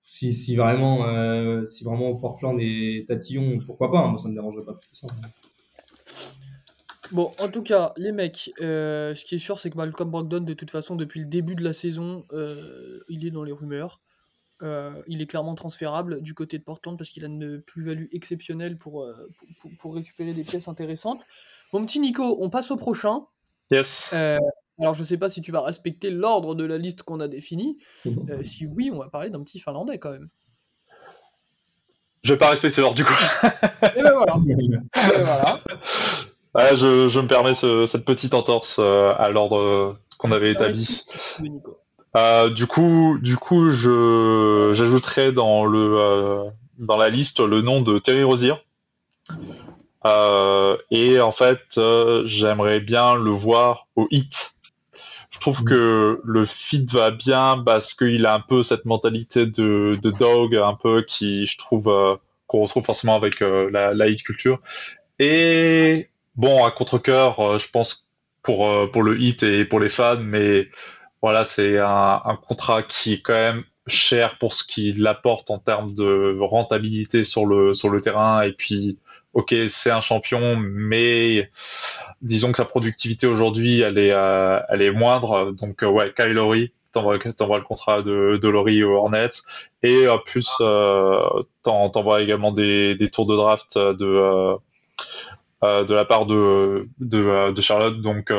si, 0.09 0.33
si, 0.33 0.57
vraiment, 0.57 1.65
si 1.67 1.85
vraiment 1.85 2.15
Portland 2.15 2.57
est 2.61 3.09
tatillon, 3.09 3.51
pourquoi 3.67 3.91
pas 3.91 3.99
hein, 3.99 4.09
Moi, 4.09 4.19
ça 4.19 4.29
me 4.29 4.35
dérangerait 4.35 4.65
pas 4.65 4.75
plus 4.75 4.89
que 4.89 4.97
ça. 4.97 5.09
Bon, 7.13 7.31
en 7.39 7.49
tout 7.49 7.63
cas, 7.63 7.93
les 7.97 8.13
mecs, 8.13 8.53
ce 8.59 9.25
qui 9.25 9.35
est 9.35 9.39
sûr, 9.39 9.59
c'est 9.59 9.71
que 9.71 9.77
Malcolm 9.77 10.11
Brogdon, 10.11 10.41
de 10.41 10.55
toute 10.55 10.71
façon, 10.71 10.95
depuis 10.95 11.21
le 11.21 11.27
début 11.27 11.57
de 11.57 11.65
la 11.65 11.73
saison, 11.73 12.25
il 13.09 13.27
est 13.27 13.31
dans 13.31 13.43
les 13.43 13.53
rumeurs. 13.53 14.01
Euh, 14.63 15.03
il 15.07 15.21
est 15.21 15.27
clairement 15.27 15.55
transférable 15.55 16.23
du 16.23 16.33
côté 16.33 16.57
de 16.59 16.63
Portland 16.63 16.97
parce 16.97 17.11
qu'il 17.11 17.25
a 17.25 17.27
une 17.27 17.61
plus-value 17.61 18.07
exceptionnelle 18.13 18.79
pour, 18.79 19.03
euh, 19.03 19.29
pour, 19.79 19.95
récupérer 19.95 20.33
des 20.33 20.45
pièces 20.45 20.67
intéressantes. 20.67 21.23
Mon 21.75 21.85
petit 21.85 22.01
Nico, 22.01 22.39
on 22.41 22.49
passe 22.49 22.71
au 22.71 22.77
prochain. 22.77 23.27
Yes. 23.71 24.15
Euh, 24.79 24.83
alors 24.83 24.95
je 24.95 25.05
sais 25.05 25.19
pas 25.19 25.29
si 25.29 25.41
tu 25.41 25.53
vas 25.53 25.63
respecter 25.63 26.11
l'ordre 26.11 26.55
de 26.55 26.65
la 26.65 26.79
liste 26.79 27.03
qu'on 27.03 27.21
a 27.21 27.29
définie. 27.29 27.79
si 28.43 28.67
oui, 28.67 28.91
on 28.93 28.99
va 28.99 29.09
parler 29.09 29.31
d'un 29.31 29.43
petit 29.43 29.61
Finlandais 29.61 29.99
quand 29.99 30.11
même. 30.11 30.29
Je 32.23 32.33
vais 32.33 32.39
pas 32.39 32.51
respecter 32.51 32.81
l'ordre 32.81 32.97
du 32.97 33.05
coup. 33.05 33.15
Et 33.97 34.03
ben 34.03 34.15
voilà. 34.15 34.37
voilà. 36.53 36.75
je, 36.75 37.09
je, 37.09 37.21
me 37.21 37.29
permets 37.29 37.55
cette 37.55 38.05
petite 38.05 38.35
entorse 38.35 38.79
à 38.81 39.29
l'ordre 39.31 39.97
qu'on 40.19 40.33
avait 40.33 40.53
établi. 40.53 41.05
Euh, 42.17 42.49
du 42.49 42.67
coup, 42.67 43.19
du 43.21 43.37
coup, 43.37 43.71
je 43.71 44.71
j'ajouterai 44.73 45.33
dans 45.33 45.67
le 45.67 45.99
euh, 45.99 46.45
dans 46.79 46.97
la 46.97 47.11
liste 47.11 47.41
le 47.41 47.61
nom 47.61 47.83
de 47.83 47.99
Terry 47.99 48.23
Rosier. 48.23 48.55
Euh, 50.07 50.77
et 50.91 51.21
en 51.21 51.33
fait, 51.33 51.79
j'aimerais 52.25 52.81
bien 52.81 53.17
le 53.17 53.31
voir 53.31 53.89
au 53.97 54.07
hit. 54.11 54.56
Je 55.37 55.41
trouve 55.41 55.65
que 55.65 56.21
le 56.25 56.47
fit 56.47 56.87
va 56.91 57.11
bien 57.11 57.63
parce 57.65 57.93
qu'il 57.93 58.25
a 58.25 58.35
un 58.35 58.41
peu 58.41 58.63
cette 58.63 58.87
mentalité 58.87 59.47
de, 59.47 59.99
de 60.03 60.11
dog, 60.11 60.57
un 60.57 60.75
peu 60.75 61.03
qui, 61.03 61.45
je 61.45 61.59
trouve, 61.59 61.85
qu'on 62.47 62.63
retrouve 62.63 62.85
forcément 62.85 63.15
avec 63.15 63.41
la, 63.41 63.93
la 63.93 64.09
hit 64.09 64.23
culture. 64.23 64.61
Et 65.19 66.09
bon, 66.37 66.65
à 66.65 66.71
contre-cœur, 66.71 67.59
je 67.59 67.69
pense 67.69 68.11
pour 68.43 68.91
pour 68.91 69.03
le 69.03 69.21
hit 69.21 69.43
et 69.43 69.67
pour 69.67 69.79
les 69.79 69.91
fans, 69.91 70.21
mais 70.21 70.69
voilà, 71.21 71.45
c'est 71.45 71.79
un, 71.79 72.23
un, 72.25 72.37
contrat 72.37 72.83
qui 72.83 73.15
est 73.15 73.21
quand 73.21 73.35
même 73.35 73.65
cher 73.87 74.39
pour 74.39 74.55
ce 74.55 74.65
qu'il 74.65 75.07
apporte 75.07 75.51
en 75.51 75.59
termes 75.59 75.95
de 75.95 76.39
rentabilité 76.41 77.25
sur 77.25 77.47
le 77.47 77.75
sur 77.75 77.91
le 77.91 78.01
terrain 78.01 78.43
et 78.43 78.53
puis 78.53 78.99
ok 79.37 79.55
c'est 79.69 79.91
un 79.91 80.01
champion 80.01 80.57
mais 80.57 81.51
disons 82.23 82.53
que 82.53 82.57
sa 82.57 82.65
productivité 82.65 83.27
aujourd'hui 83.27 83.83
elle 83.83 83.99
est 83.99 84.13
euh, 84.13 84.59
elle 84.71 84.83
est 84.83 84.91
moindre. 84.91 85.53
Donc 85.53 85.83
euh, 85.83 85.87
ouais 85.87 86.13
Kyle 86.17 86.33
Lowry 86.33 86.73
t'envoies 86.93 87.19
le 87.19 87.65
contrat 87.65 88.01
de 88.01 88.39
de 88.43 88.49
Lowry 88.49 88.83
aux 88.83 88.97
Hornets. 88.97 89.29
Et 89.83 90.09
en 90.09 90.19
plus 90.19 90.51
euh, 90.63 91.21
t'envoies 91.63 92.23
également 92.23 92.51
des, 92.51 92.97
tours 93.13 93.27
de 93.27 93.37
draft 93.37 93.77
de 93.77 94.57
de 95.63 95.95
la 95.95 96.05
part 96.07 96.25
de 96.25 96.89
de, 96.99 97.61
Charlotte. 97.61 98.01
Donc 98.01 98.33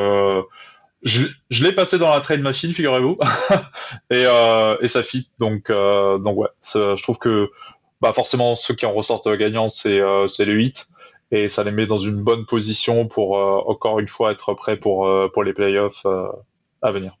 je, 1.04 1.22
je 1.48 1.62
l'ai 1.62 1.70
passé 1.70 1.96
dans 1.96 2.10
la 2.10 2.20
trade 2.20 2.40
machine, 2.40 2.74
figurez-vous, 2.74 3.18
et, 4.10 4.24
euh, 4.26 4.84
ça 4.88 5.04
fit. 5.04 5.30
Donc, 5.38 5.70
donc 5.70 6.36
ouais, 6.36 6.48
je 6.64 7.00
trouve 7.00 7.18
que 7.18 7.50
bah 8.00 8.12
forcément 8.12 8.56
ceux 8.56 8.74
qui 8.74 8.86
en 8.86 8.92
ressortent 8.92 9.28
gagnants, 9.28 9.68
c'est 9.68 10.00
euh, 10.00 10.26
c'est 10.28 10.44
le 10.44 10.54
8 10.54 10.88
et 11.30 11.48
ça 11.48 11.64
les 11.64 11.72
met 11.72 11.86
dans 11.86 11.98
une 11.98 12.22
bonne 12.22 12.46
position 12.46 13.06
pour 13.06 13.38
euh, 13.38 13.60
encore 13.66 13.98
une 13.98 14.08
fois 14.08 14.32
être 14.32 14.54
prêt 14.54 14.76
pour 14.76 15.06
euh, 15.06 15.28
pour 15.32 15.44
les 15.44 15.52
playoffs 15.52 16.06
à 16.82 16.92
venir. 16.92 17.18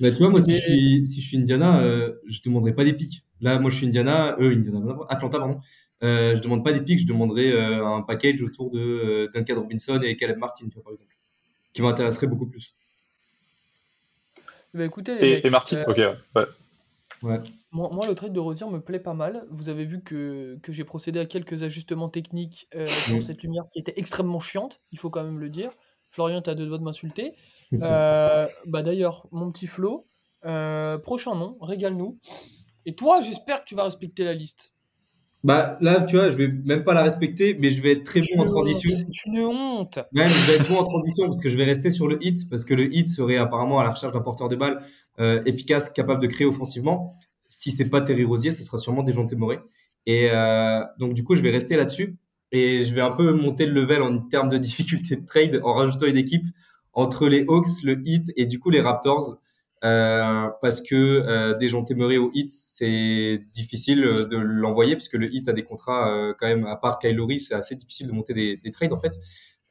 Bah, 0.00 0.10
tu 0.10 0.18
vois, 0.18 0.28
moi, 0.28 0.40
si 0.40 0.54
je 0.54 0.60
suis, 0.60 1.06
si 1.06 1.20
je 1.20 1.26
suis 1.26 1.36
Indiana, 1.38 1.80
je 2.26 2.42
demanderai 2.44 2.74
pas 2.74 2.84
des 2.84 2.92
pics. 2.92 3.22
Là, 3.40 3.58
moi, 3.58 3.70
je 3.70 3.76
suis 3.76 3.86
Indiana, 3.86 4.36
eux, 4.38 4.52
Indiana, 4.52 4.96
Atlanta, 5.08 5.38
pardon. 5.38 5.58
Euh, 6.02 6.34
je 6.34 6.42
demande 6.42 6.62
pas 6.62 6.72
des 6.72 6.82
pics, 6.82 6.98
je 6.98 7.06
demanderai 7.06 7.58
un 7.58 8.02
package 8.02 8.42
autour 8.42 8.70
de 8.70 9.30
Duncan 9.32 9.54
Robinson 9.54 9.98
et 10.02 10.16
Caleb 10.16 10.36
Martin, 10.36 10.66
par 10.68 10.92
exemple, 10.92 11.16
qui 11.72 11.80
m'intéresserait 11.80 12.26
beaucoup 12.26 12.46
plus. 12.46 12.74
Bah, 14.76 14.84
écoutez, 14.84 15.46
et, 15.46 15.50
Martin, 15.50 15.78
euh, 15.78 15.84
ok, 15.88 16.18
ouais. 16.36 16.44
Moi, 17.22 18.06
le 18.06 18.14
trade 18.14 18.32
de 18.32 18.40
Rosier 18.40 18.66
me 18.66 18.80
plaît 18.80 19.00
pas 19.00 19.14
mal. 19.14 19.46
Vous 19.50 19.68
avez 19.68 19.84
vu 19.84 20.02
que, 20.02 20.58
que 20.62 20.72
j'ai 20.72 20.84
procédé 20.84 21.18
à 21.18 21.26
quelques 21.26 21.62
ajustements 21.62 22.08
techniques 22.08 22.68
euh, 22.74 22.86
pour 23.10 23.22
cette 23.22 23.42
lumière 23.42 23.64
qui 23.72 23.80
était 23.80 23.94
extrêmement 23.96 24.40
chiante, 24.40 24.80
il 24.92 24.98
faut 24.98 25.10
quand 25.10 25.24
même 25.24 25.38
le 25.38 25.48
dire. 25.48 25.70
Florian, 26.10 26.40
tu 26.40 26.50
as 26.50 26.54
deux 26.54 26.66
doigts 26.66 26.78
de 26.78 26.84
m'insulter. 26.84 27.34
Euh, 27.82 28.46
bah 28.66 28.82
D'ailleurs, 28.82 29.26
mon 29.32 29.50
petit 29.50 29.66
Flo, 29.66 30.06
prochain 31.02 31.34
nom, 31.34 31.58
régale-nous. 31.60 32.16
Et 32.84 32.94
toi, 32.94 33.20
j'espère 33.20 33.60
que 33.62 33.66
tu 33.66 33.74
vas 33.74 33.82
respecter 33.82 34.22
la 34.22 34.34
liste. 34.34 34.72
Bah 35.46 35.78
là, 35.80 36.02
tu 36.02 36.16
vois, 36.16 36.28
je 36.28 36.36
vais 36.36 36.48
même 36.48 36.82
pas 36.82 36.92
la 36.92 37.04
respecter, 37.04 37.56
mais 37.60 37.70
je 37.70 37.80
vais 37.80 37.92
être 37.92 38.02
très 38.02 38.20
bon 38.20 38.42
en 38.42 38.46
transition. 38.46 38.90
C'est 38.92 39.30
une 39.30 39.38
honte. 39.44 40.00
Même, 40.10 40.26
je 40.26 40.50
vais 40.50 40.56
être 40.56 40.68
bon 40.68 40.78
en 40.78 40.82
transition 40.82 41.24
parce 41.26 41.40
que 41.40 41.48
je 41.48 41.56
vais 41.56 41.62
rester 41.62 41.92
sur 41.92 42.08
le 42.08 42.18
hit, 42.20 42.50
parce 42.50 42.64
que 42.64 42.74
le 42.74 42.92
hit 42.92 43.08
serait 43.08 43.36
apparemment 43.36 43.78
à 43.78 43.84
la 43.84 43.90
recherche 43.90 44.12
d'un 44.12 44.22
porteur 44.22 44.48
de 44.48 44.56
balle 44.56 44.82
euh, 45.20 45.40
efficace, 45.46 45.90
capable 45.90 46.20
de 46.20 46.26
créer 46.26 46.48
offensivement. 46.48 47.12
Si 47.46 47.70
c'est 47.70 47.88
pas 47.88 48.00
Terry 48.00 48.24
Rosier, 48.24 48.50
ce 48.50 48.64
sera 48.64 48.76
sûrement 48.76 49.04
Dejounte 49.04 49.34
Murray. 49.34 49.60
Et 50.06 50.30
euh, 50.32 50.80
donc 50.98 51.14
du 51.14 51.22
coup, 51.22 51.36
je 51.36 51.42
vais 51.42 51.52
rester 51.52 51.76
là-dessus 51.76 52.16
et 52.50 52.82
je 52.82 52.92
vais 52.92 53.02
un 53.02 53.12
peu 53.12 53.32
monter 53.32 53.66
le 53.66 53.72
level 53.80 54.02
en 54.02 54.18
termes 54.18 54.48
de 54.48 54.58
difficulté 54.58 55.14
de 55.14 55.24
trade 55.24 55.60
en 55.62 55.74
rajoutant 55.74 56.06
une 56.06 56.16
équipe 56.16 56.46
entre 56.92 57.28
les 57.28 57.44
Hawks, 57.46 57.84
le 57.84 58.02
Heat 58.04 58.32
et 58.36 58.46
du 58.46 58.58
coup 58.58 58.70
les 58.70 58.80
Raptors 58.80 59.38
euh, 59.84 60.48
parce 60.62 60.80
que 60.80 60.94
euh, 60.94 61.54
des 61.54 61.68
gens 61.68 61.84
témérés 61.84 62.18
au 62.18 62.30
hit, 62.34 62.48
c'est 62.50 63.42
difficile 63.52 64.04
euh, 64.04 64.24
de 64.24 64.36
l'envoyer 64.36 64.94
parce 64.94 65.08
que 65.08 65.16
le 65.16 65.32
hit 65.32 65.48
a 65.48 65.52
des 65.52 65.64
contrats 65.64 66.10
euh, 66.10 66.34
quand 66.38 66.46
même 66.46 66.66
à 66.66 66.76
part 66.76 66.98
Kylori, 66.98 67.38
c'est 67.38 67.54
assez 67.54 67.76
difficile 67.76 68.06
de 68.06 68.12
monter 68.12 68.32
des, 68.32 68.56
des 68.56 68.70
trades 68.70 68.92
en 68.92 68.98
fait. 68.98 69.18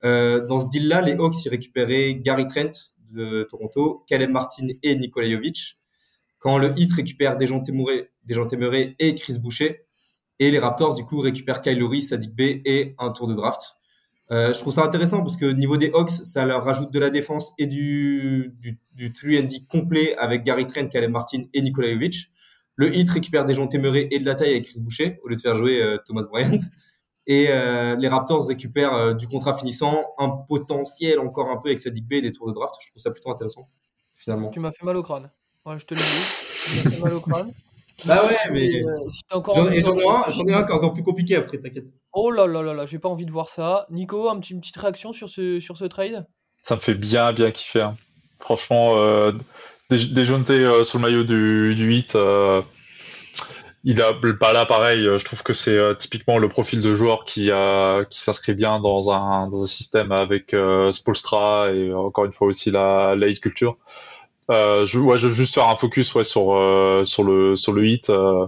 Dans 0.03 0.59
ce 0.59 0.69
deal-là, 0.69 1.01
les 1.01 1.13
Hawks 1.13 1.45
ils 1.45 1.49
récupéraient 1.49 2.13
Gary 2.13 2.45
Trent 2.45 2.69
de 3.11 3.41
Toronto, 3.49 4.03
Caleb 4.07 4.29
Martin 4.29 4.67
et 4.83 4.95
Nikola 4.95 5.27
Jovic. 5.27 5.79
Quand 6.37 6.59
le 6.59 6.77
Heat 6.77 6.91
récupère 6.91 7.37
Dejounte 7.37 7.69
Murray 7.71 8.95
et 8.99 9.15
Chris 9.15 9.39
Boucher. 9.39 9.85
Et 10.37 10.51
les 10.51 10.59
Raptors, 10.59 10.93
du 10.93 11.05
coup, 11.05 11.21
récupèrent 11.21 11.61
Kyle 11.61 11.79
Lowry, 11.79 12.03
Sadik 12.03 12.35
B 12.35 12.41
et 12.65 12.93
un 12.99 13.11
tour 13.11 13.27
de 13.27 13.33
draft. 13.33 13.77
Euh, 14.31 14.53
je 14.53 14.59
trouve 14.59 14.73
ça 14.73 14.83
intéressant 14.83 15.19
parce 15.21 15.35
que 15.35 15.45
niveau 15.45 15.77
des 15.77 15.91
Hawks, 15.93 16.09
ça 16.09 16.45
leur 16.45 16.63
rajoute 16.63 16.91
de 16.91 16.99
la 16.99 17.09
défense 17.09 17.53
et 17.59 17.67
du, 17.67 18.55
du, 18.59 18.79
du 18.93 19.11
3D 19.11 19.67
complet 19.67 20.15
avec 20.17 20.43
Gary 20.43 20.65
Trent, 20.65 20.87
Caleb 20.87 21.11
Martin 21.11 21.43
et 21.53 21.61
Nikola 21.61 21.91
Jovic. 21.91 22.31
Le 22.75 22.95
Heat 22.95 23.09
récupère 23.09 23.45
Dejounte 23.45 23.75
Murray 23.75 24.07
et 24.11 24.19
de 24.19 24.25
la 24.25 24.35
taille 24.35 24.49
avec 24.49 24.65
Chris 24.65 24.81
Boucher 24.81 25.19
au 25.23 25.29
lieu 25.29 25.35
de 25.35 25.41
faire 25.41 25.55
jouer 25.55 25.81
euh, 25.81 25.97
Thomas 26.05 26.23
Bryant. 26.29 26.57
Et 27.27 27.47
euh, 27.49 27.95
les 27.95 28.07
Raptors 28.07 28.47
récupèrent 28.47 29.15
du 29.15 29.27
contrat 29.27 29.55
finissant, 29.55 30.03
un 30.19 30.29
potentiel 30.29 31.17
encore 31.17 31.49
un 31.49 31.57
peu 31.57 31.69
avec 31.69 31.79
Sadik 31.79 32.07
B 32.07 32.13
et 32.13 32.21
des 32.21 32.31
tours 32.31 32.47
de 32.47 32.53
draft. 32.53 32.75
Je 32.79 32.91
trouve 32.91 33.01
ça 33.01 33.09
plutôt 33.09 33.31
intéressant, 33.31 33.67
finalement. 34.15 34.51
Tu 34.51 34.59
m'as 34.59 34.71
fait 34.71 34.85
mal 34.85 34.95
au 34.95 35.01
crâne. 35.01 35.31
Ouais, 35.65 35.79
je 35.79 35.87
te 35.87 35.95
le 35.95 36.01
dis. 36.01 36.81
Tu 36.81 36.87
m'as 36.87 36.91
fait 36.91 37.01
mal 37.01 37.13
au 37.13 37.21
crâne. 37.21 37.51
Bah 38.03 38.23
ouais, 38.25 38.35
mais 38.51 38.81
j'en 38.81 39.97
ai, 39.97 40.05
un, 40.07 40.29
j'en 40.29 40.45
ai 40.45 40.53
un 40.53 40.63
qui 40.63 40.71
est 40.71 40.75
encore 40.75 40.93
plus 40.93 41.03
compliqué 41.03 41.37
après, 41.37 41.57
t'inquiète. 41.57 41.85
Oh 42.11 42.29
là 42.29 42.45
là 42.45 42.61
là 42.61 42.73
là, 42.73 42.85
j'ai 42.85 42.99
pas 42.99 43.07
envie 43.09 43.25
de 43.25 43.31
voir 43.31 43.47
ça. 43.47 43.87
Nico, 43.89 44.29
un 44.29 44.39
petit, 44.39 44.53
une 44.53 44.59
petite 44.59 44.77
réaction 44.77 45.13
sur 45.13 45.29
ce, 45.29 45.59
sur 45.59 45.77
ce 45.77 45.85
trade? 45.85 46.25
Ça 46.63 46.75
me 46.75 46.81
fait 46.81 46.93
bien, 46.93 47.31
bien 47.31 47.51
kiffer. 47.51 47.81
Hein. 47.81 47.95
Franchement, 48.39 48.97
euh, 48.97 49.31
déjounter 49.89 50.65
euh, 50.65 50.83
sous 50.83 50.97
le 50.97 51.03
maillot 51.03 51.23
du, 51.23 51.73
du 51.73 51.85
8, 51.85 52.15
euh, 52.15 52.61
il 53.85 54.01
a 54.01 54.13
pas 54.39 54.51
là 54.51 54.65
pareil. 54.65 55.03
Je 55.03 55.23
trouve 55.23 55.43
que 55.43 55.53
c'est 55.53 55.77
euh, 55.77 55.93
typiquement 55.93 56.37
le 56.37 56.49
profil 56.49 56.81
de 56.81 56.93
joueur 56.93 57.23
qui, 57.23 57.49
qui 58.09 58.19
s'inscrit 58.19 58.55
bien 58.55 58.79
dans 58.79 59.11
un, 59.11 59.47
dans 59.47 59.63
un 59.63 59.67
système 59.67 60.11
avec 60.11 60.53
euh, 60.53 60.91
Spolstra 60.91 61.71
et 61.71 61.93
encore 61.93 62.25
une 62.25 62.33
fois 62.33 62.47
aussi 62.47 62.71
la, 62.71 63.15
la 63.15 63.31
culture. 63.33 63.77
Euh, 64.51 64.85
je, 64.85 64.99
ouais, 64.99 65.17
je 65.17 65.27
veux 65.27 65.33
juste 65.33 65.55
faire 65.55 65.67
un 65.67 65.75
focus 65.75 66.13
ouais, 66.13 66.23
sur, 66.23 66.53
euh, 66.53 67.03
sur, 67.05 67.23
le, 67.23 67.55
sur 67.55 67.73
le 67.73 67.87
hit. 67.87 68.09
Euh. 68.09 68.47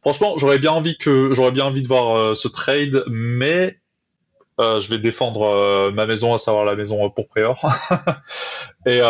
Franchement, 0.00 0.36
j'aurais 0.38 0.58
bien 0.58 0.72
envie 0.72 0.98
que 0.98 1.32
j'aurais 1.32 1.52
bien 1.52 1.64
envie 1.64 1.82
de 1.82 1.88
voir 1.88 2.36
ce 2.36 2.46
trade, 2.48 3.04
mais 3.08 3.78
je 4.58 4.86
vais 4.88 4.98
défendre 4.98 5.90
ma 5.92 6.04
maison, 6.04 6.34
à 6.34 6.38
savoir 6.38 6.66
la 6.66 6.76
maison 6.76 7.08
pour 7.08 7.26
Prior. 7.26 7.58
et 8.86 9.00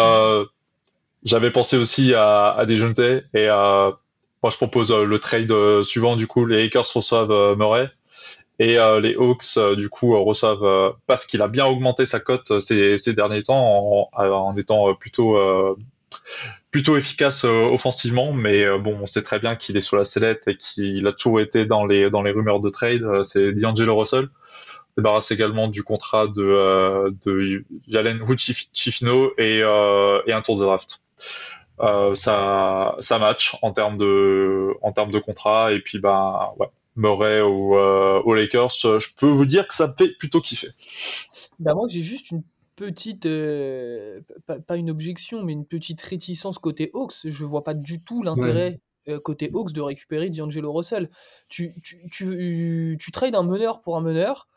j'avais 1.24 1.50
pensé 1.50 1.76
aussi 1.76 2.14
à, 2.14 2.50
à 2.50 2.64
Dejounte 2.64 3.00
et 3.00 3.48
moi 3.48 4.50
je 4.52 4.56
propose 4.56 4.92
le 4.92 5.18
trade 5.18 5.82
suivant 5.82 6.14
du 6.14 6.28
coup 6.28 6.46
les 6.46 6.62
Lakers 6.62 6.86
reçoivent 6.94 7.56
Murray 7.56 7.90
et 8.58 8.76
les 9.00 9.14
Hawks 9.16 9.58
du 9.76 9.88
coup 9.88 10.16
reçoivent 10.22 10.94
parce 11.06 11.26
qu'il 11.26 11.42
a 11.42 11.48
bien 11.48 11.66
augmenté 11.66 12.06
sa 12.06 12.20
cote 12.20 12.60
ces, 12.60 12.98
ces 12.98 13.12
derniers 13.12 13.42
temps 13.42 14.08
en, 14.12 14.22
en 14.22 14.56
étant 14.56 14.94
plutôt 14.94 15.36
plutôt 16.74 16.96
efficace 16.96 17.44
euh, 17.44 17.68
offensivement, 17.68 18.32
mais 18.32 18.64
euh, 18.64 18.78
bon, 18.78 18.98
on 19.00 19.06
sait 19.06 19.22
très 19.22 19.38
bien 19.38 19.54
qu'il 19.54 19.76
est 19.76 19.80
sur 19.80 19.96
la 19.96 20.04
sellette 20.04 20.48
et 20.48 20.56
qu'il 20.56 21.06
a 21.06 21.12
toujours 21.12 21.40
été 21.40 21.66
dans 21.66 21.86
les 21.86 22.10
dans 22.10 22.22
les 22.22 22.32
rumeurs 22.32 22.58
de 22.58 22.68
trade. 22.68 23.04
Euh, 23.04 23.22
c'est 23.22 23.52
D'Angelo 23.52 23.96
Russell 23.96 24.28
débarrasse 24.96 25.30
également 25.30 25.68
du 25.68 25.84
contrat 25.84 26.26
de 26.26 27.14
de 27.24 27.64
Jalen 27.88 28.20
Chifino 28.72 29.32
et 29.38 29.58
et 29.58 30.32
un 30.32 30.42
tour 30.42 30.56
de 30.56 30.64
draft. 30.64 31.02
ça 32.14 32.96
ça 33.00 33.18
match 33.18 33.56
en 33.62 33.72
termes 33.72 33.96
de 33.98 34.72
en 34.82 34.92
termes 34.92 35.10
de 35.12 35.18
contrat 35.18 35.72
et 35.72 35.80
puis 35.80 35.98
bah 35.98 36.54
ouais 36.58 36.68
Murray 36.96 37.40
ou 37.40 37.74
aux 37.74 38.34
Lakers, 38.34 38.70
je 38.70 39.14
peux 39.16 39.28
vous 39.28 39.46
dire 39.46 39.68
que 39.68 39.74
ça 39.74 39.88
me 39.88 39.94
fait 39.96 40.16
plutôt 40.16 40.40
kiffer. 40.40 40.70
Bah 41.58 41.74
moi 41.74 41.86
j'ai 41.88 42.00
juste 42.00 42.30
une 42.30 42.42
petite, 42.74 43.26
euh, 43.26 44.20
pas, 44.66 44.76
une 44.76 44.90
objection, 44.90 45.42
mais 45.42 45.52
une 45.52 45.66
petite 45.66 46.00
réticence 46.02 46.58
côté 46.58 46.90
Hawks. 46.94 47.14
Je 47.24 47.44
vois 47.44 47.64
pas 47.64 47.74
du 47.74 48.02
tout 48.02 48.22
l'intérêt 48.22 48.80
euh, 49.08 49.20
côté 49.20 49.50
Hawks 49.52 49.72
de 49.72 49.80
récupérer 49.80 50.30
D'Angelo 50.30 50.72
Russell. 50.72 51.10
Tu, 51.48 51.74
tu, 51.82 52.08
tu, 52.10 52.96
tu, 52.98 53.12
trades 53.12 53.34
un 53.34 53.42
meneur 53.42 53.80
pour 53.80 53.96
un 53.96 54.00
meneur, 54.00 54.48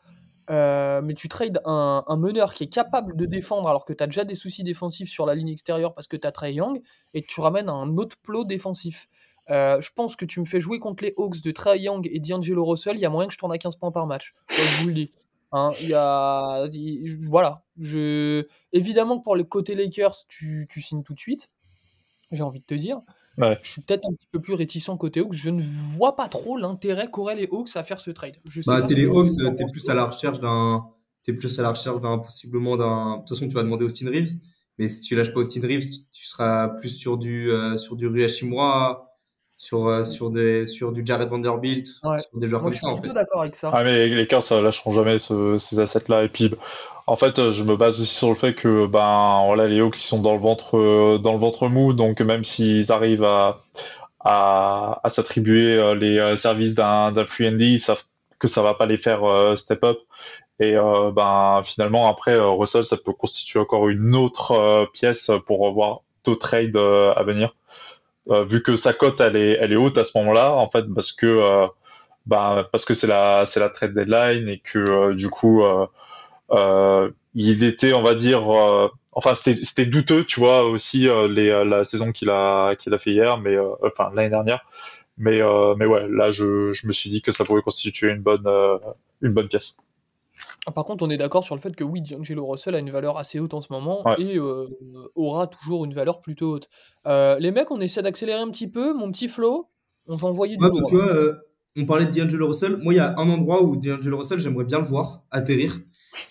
euh, 0.50 1.02
mais 1.02 1.14
tu 1.14 1.28
trades 1.28 1.60
un, 1.64 2.04
un, 2.06 2.16
meneur 2.16 2.54
qui 2.54 2.64
est 2.64 2.72
capable 2.72 3.16
de 3.16 3.26
défendre 3.26 3.68
alors 3.68 3.84
que 3.84 3.92
tu 3.92 4.02
as 4.02 4.06
déjà 4.06 4.24
des 4.24 4.34
soucis 4.34 4.64
défensifs 4.64 5.10
sur 5.10 5.26
la 5.26 5.34
ligne 5.34 5.50
extérieure 5.50 5.94
parce 5.94 6.08
que 6.08 6.16
tu 6.16 6.26
as 6.26 6.32
Trey 6.32 6.54
Young, 6.54 6.80
et 7.14 7.22
tu 7.22 7.40
ramènes 7.40 7.68
un 7.68 7.96
autre 7.96 8.16
plot 8.22 8.44
défensif. 8.44 9.08
Je 9.48 9.88
pense 9.94 10.16
que 10.16 10.24
tu 10.24 10.40
me 10.40 10.44
fais 10.44 10.60
jouer 10.60 10.78
contre 10.78 11.04
les 11.04 11.14
Hawks 11.16 11.42
de 11.42 11.50
Trey 11.50 11.80
Young 11.80 12.08
et 12.10 12.20
D'Angelo 12.20 12.64
Russell, 12.64 12.96
il 12.96 13.00
y 13.00 13.06
a 13.06 13.10
moyen 13.10 13.28
que 13.28 13.34
je 13.34 13.38
tourne 13.38 13.52
à 13.52 13.58
15 13.58 13.76
points 13.76 13.92
par 13.92 14.06
match. 14.06 14.34
je 14.48 14.82
vous 14.82 14.88
le 14.88 14.94
dis. 14.94 15.12
Hein, 15.52 15.70
il 15.80 15.88
y 15.88 15.94
a, 15.94 16.68
voilà. 17.22 17.64
Je, 17.78 18.46
évidemment 18.72 19.18
que 19.18 19.24
pour 19.24 19.36
le 19.36 19.44
côté 19.44 19.74
Lakers, 19.74 20.26
tu, 20.28 20.66
tu 20.68 20.82
signes 20.82 21.02
tout 21.02 21.14
de 21.14 21.18
suite. 21.18 21.48
J'ai 22.30 22.42
envie 22.42 22.60
de 22.60 22.64
te 22.64 22.74
dire. 22.74 23.00
Je 23.62 23.70
suis 23.70 23.82
peut-être 23.82 24.06
un 24.06 24.12
petit 24.12 24.26
peu 24.30 24.40
plus 24.40 24.54
réticent 24.54 24.90
côté 24.98 25.20
Hawks. 25.20 25.32
Je 25.32 25.50
ne 25.50 25.62
vois 25.62 26.16
pas 26.16 26.28
trop 26.28 26.56
l'intérêt 26.56 27.10
qu'auraient 27.10 27.36
les 27.36 27.46
Hawks 27.50 27.76
à 27.76 27.84
faire 27.84 28.00
ce 28.00 28.10
trade. 28.10 28.36
Je 28.50 28.60
sais 28.60 28.70
bah, 28.70 28.82
t'es 28.82 28.94
les 28.94 29.06
Hawks, 29.06 29.28
t'es 29.56 29.64
plus 29.70 29.88
à 29.88 29.94
la 29.94 30.06
recherche 30.06 30.40
d'un, 30.40 30.86
t'es 31.22 31.32
plus 31.32 31.58
à 31.58 31.62
la 31.62 31.70
recherche 31.70 32.00
d'un 32.00 32.18
possiblement 32.18 32.76
d'un. 32.76 33.12
De 33.12 33.18
toute 33.20 33.28
façon, 33.30 33.48
tu 33.48 33.54
vas 33.54 33.62
demander 33.62 33.84
Austin 33.84 34.10
Reeves, 34.10 34.34
mais 34.78 34.88
si 34.88 35.02
tu 35.02 35.14
lâches 35.14 35.32
pas 35.32 35.40
Austin 35.40 35.60
Reeves, 35.62 35.88
tu 36.12 36.26
seras 36.26 36.68
plus 36.68 36.88
sur 36.88 37.16
du 37.16 37.50
euh, 37.50 37.76
sur 37.76 37.94
du 37.94 38.08
Rui 38.08 38.24
Hachimura, 38.24 39.07
sur, 39.58 39.88
euh, 39.88 40.04
sur, 40.04 40.30
des, 40.30 40.66
sur 40.66 40.92
du 40.92 41.02
Jared 41.04 41.28
Vanderbilt, 41.28 41.86
sur 41.88 42.12
des 42.34 42.46
joueurs 42.46 42.62
comme 42.62 42.72
ça. 42.72 42.86
Je 42.86 42.92
suis 42.92 43.00
plutôt 43.00 43.14
d'accord 43.14 43.42
avec 43.42 43.56
ça. 43.56 43.70
Ah, 43.74 43.82
mais 43.82 44.06
les 44.06 44.26
Cars, 44.28 44.42
ça 44.42 44.60
lâcheront 44.60 44.92
jamais 44.92 45.18
ces 45.18 45.80
assets-là. 45.80 46.22
Et 46.22 46.28
puis, 46.28 46.54
en 47.08 47.16
fait, 47.16 47.50
je 47.50 47.64
me 47.64 47.76
base 47.76 48.00
aussi 48.00 48.14
sur 48.14 48.28
le 48.28 48.36
fait 48.36 48.54
que 48.54 48.86
ben, 48.86 49.42
voilà, 49.46 49.66
les 49.66 49.80
Hawks 49.80 49.98
ils 49.98 50.02
sont 50.02 50.22
dans 50.22 50.34
le 50.34 50.40
ventre, 50.40 50.78
euh, 50.78 51.18
dans 51.18 51.32
le 51.32 51.38
ventre 51.38 51.68
mou, 51.68 51.92
donc 51.92 52.20
même 52.20 52.44
s'ils 52.44 52.92
arrivent 52.92 53.24
à, 53.24 53.62
à, 54.20 55.00
à 55.02 55.08
s'attribuer 55.08 55.74
euh, 55.74 55.94
les 55.96 56.36
services 56.36 56.74
d'un 56.74 57.12
free 57.26 57.50
ND, 57.50 57.62
ils 57.62 57.80
savent 57.80 58.04
que 58.38 58.46
ça 58.46 58.62
va 58.62 58.74
pas 58.74 58.86
les 58.86 58.96
faire 58.96 59.22
step 59.58 59.82
up. 59.82 59.98
Et 60.60 60.74
ben 60.74 61.62
finalement 61.64 62.08
après 62.08 62.36
Russell, 62.36 62.84
ça 62.84 62.96
peut 62.96 63.12
constituer 63.12 63.60
encore 63.60 63.88
une 63.88 64.14
autre 64.14 64.88
pièce 64.92 65.30
pour 65.46 65.60
revoir 65.60 66.00
d'autres 66.24 66.48
trades 66.48 66.76
à 66.76 67.22
venir. 67.24 67.54
Euh, 68.30 68.44
vu 68.44 68.62
que 68.62 68.76
sa 68.76 68.92
cote 68.92 69.20
elle 69.20 69.36
est, 69.36 69.52
elle 69.60 69.72
est 69.72 69.76
haute 69.76 69.98
à 69.98 70.04
ce 70.04 70.16
moment-là, 70.18 70.52
en 70.54 70.68
fait, 70.70 70.84
parce 70.94 71.12
que 71.12 71.26
euh, 71.26 71.66
bah, 72.26 72.68
parce 72.72 72.84
que 72.84 72.94
c'est 72.94 73.06
la 73.06 73.44
c'est 73.46 73.60
la 73.60 73.70
trade 73.70 73.94
deadline 73.94 74.48
et 74.48 74.58
que 74.60 74.78
euh, 74.78 75.14
du 75.14 75.30
coup 75.30 75.62
il 77.34 77.62
était, 77.64 77.92
on 77.92 78.02
va 78.02 78.14
dire, 78.14 78.42
enfin 79.12 79.34
c'était 79.34 79.86
douteux, 79.86 80.24
tu 80.24 80.40
vois, 80.40 80.64
aussi 80.64 81.08
les, 81.28 81.64
la 81.64 81.84
saison 81.84 82.12
qu'il 82.12 82.30
a 82.30 82.74
qu'il 82.76 82.92
a 82.94 82.98
fait 82.98 83.12
hier, 83.12 83.38
mais 83.38 83.56
enfin 83.82 84.10
l'année 84.14 84.30
dernière. 84.30 84.64
Mais 85.18 85.40
mais 85.76 85.86
ouais, 85.86 86.06
là 86.08 86.30
je, 86.30 86.72
je 86.72 86.86
me 86.86 86.92
suis 86.92 87.10
dit 87.10 87.22
que 87.22 87.32
ça 87.32 87.44
pourrait 87.44 87.62
constituer 87.62 88.10
une 88.10 88.22
bonne 88.22 88.48
une 89.22 89.32
bonne 89.32 89.48
pièce. 89.48 89.76
Ah, 90.68 90.70
par 90.70 90.84
contre, 90.84 91.02
on 91.02 91.08
est 91.08 91.16
d'accord 91.16 91.44
sur 91.44 91.54
le 91.54 91.62
fait 91.62 91.74
que 91.74 91.82
oui, 91.82 92.02
D'Angelo 92.02 92.46
Russell 92.46 92.74
a 92.74 92.78
une 92.78 92.90
valeur 92.90 93.16
assez 93.16 93.40
haute 93.40 93.54
en 93.54 93.62
ce 93.62 93.68
moment 93.72 94.04
et 94.18 94.36
euh, 94.36 94.66
aura 95.14 95.46
toujours 95.46 95.86
une 95.86 95.94
valeur 95.94 96.20
plutôt 96.20 96.56
haute. 96.56 96.68
Euh, 97.06 97.38
les 97.38 97.52
mecs, 97.52 97.70
on 97.70 97.80
essaie 97.80 98.02
d'accélérer 98.02 98.42
un 98.42 98.50
petit 98.50 98.70
peu. 98.70 98.92
Mon 98.92 99.10
petit 99.10 99.28
Flo, 99.28 99.70
on 100.08 100.16
va 100.16 100.28
envoyer 100.28 100.58
du 100.58 100.62
ouais, 100.62 100.70
Tu 100.86 100.94
vois, 100.94 101.08
euh, 101.08 101.32
on 101.78 101.86
parlait 101.86 102.04
de 102.04 102.10
D'Angelo 102.10 102.48
Russell. 102.48 102.76
Moi, 102.82 102.92
il 102.92 102.96
y 102.98 103.00
a 103.00 103.14
un 103.16 103.30
endroit 103.30 103.62
où 103.62 103.76
D'Angelo 103.78 104.18
Russell, 104.18 104.40
j'aimerais 104.40 104.66
bien 104.66 104.78
le 104.78 104.84
voir 104.84 105.22
atterrir. 105.30 105.78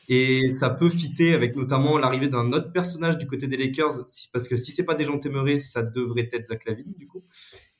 Et 0.10 0.50
ça 0.50 0.70
peut 0.70 0.89
fitter 0.89 1.34
avec 1.34 1.56
notamment 1.56 1.98
l'arrivée 1.98 2.29
d'un 2.29 2.51
autre 2.53 2.72
personnage 2.72 3.17
du 3.17 3.27
côté 3.27 3.48
des 3.48 3.58
Lakers, 3.58 4.06
parce 4.32 4.48
que 4.48 4.56
si 4.56 4.72
c'est 4.72 4.86
pas 4.86 4.96
des 4.96 5.03
gens 5.03 5.20
témérés, 5.20 5.60
ça 5.60 5.84
devrait 5.84 6.29
être 6.32 6.46
Zach 6.46 6.65
Lavine, 6.65 6.94
du 6.98 7.08
coup. 7.08 7.24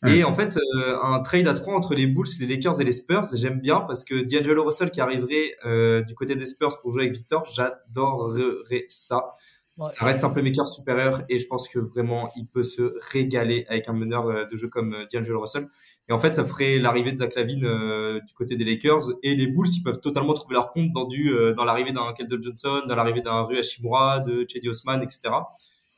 Et 0.06 0.24
en 0.24 0.34
fait, 0.34 0.58
euh, 0.58 0.98
un 1.02 1.20
trade 1.22 1.48
à 1.48 1.54
trois 1.54 1.74
entre 1.74 1.96
les 1.96 2.06
Bulls, 2.06 2.28
les 2.40 2.48
Lakers 2.48 2.82
et 2.82 2.84
les 2.84 2.92
Spurs, 2.92 3.24
j'aime 3.34 3.60
bien 3.60 3.82
parce 3.82 4.04
que 4.04 4.16
D'Angelo 4.16 4.64
Russell 4.66 4.92
qui 4.92 5.02
arriverait 5.02 5.56
euh, 5.66 6.02
du 6.02 6.14
côté 6.14 6.36
des 6.36 6.46
Spurs 6.46 6.80
pour 6.82 6.92
jouer 6.92 7.04
avec 7.04 7.16
Victor, 7.16 7.46
j'adorerais 7.46 8.86
ça. 8.90 9.34
Ça 9.80 10.06
reste 10.06 10.24
un 10.24 10.30
playmaker 10.30 10.68
supérieur 10.68 11.22
et 11.30 11.38
je 11.38 11.46
pense 11.46 11.70
que 11.70 11.78
vraiment 11.78 12.30
il 12.36 12.48
peut 12.48 12.64
se 12.64 12.96
régaler 13.12 13.66
avec 13.70 13.88
un 13.88 13.94
meneur 13.94 14.28
euh, 14.28 14.46
de 14.46 14.58
jeu 14.58 14.68
comme 14.68 14.96
D'Angelo 15.14 15.40
Russell. 15.40 15.68
Et 16.10 16.14
en 16.14 16.20
fait, 16.20 16.34
ça 16.34 16.46
ferait 16.46 16.80
l'arrivée 16.80 17.12
de 17.12 17.18
Zach 17.18 17.36
Lavine 17.36 18.20
du 18.26 18.34
côté 18.34 18.56
des 18.56 18.64
Lakers 18.64 19.12
et 19.24 19.36
les 19.36 19.48
Bulls, 19.48 19.68
ils 19.76 19.84
peuvent 19.84 20.00
totalement 20.00 20.34
trouver 20.34 20.54
leur 20.54 20.72
compte 20.72 20.94
dans 20.94 21.04
du 21.04 21.34
dans 21.58 21.66
l'arrivée 21.66 21.92
d'un 21.92 22.14
Keldon 22.14 22.38
Johnson, 22.42 22.84
dans 22.88 22.96
l'arrivée 22.96 23.20
d'un 23.20 23.42
Rui 23.42 23.58
Hashimura, 23.58 24.22
de 24.22 24.46
Chedi 24.48 24.70
Osman, 24.70 25.02
etc. 25.02 25.34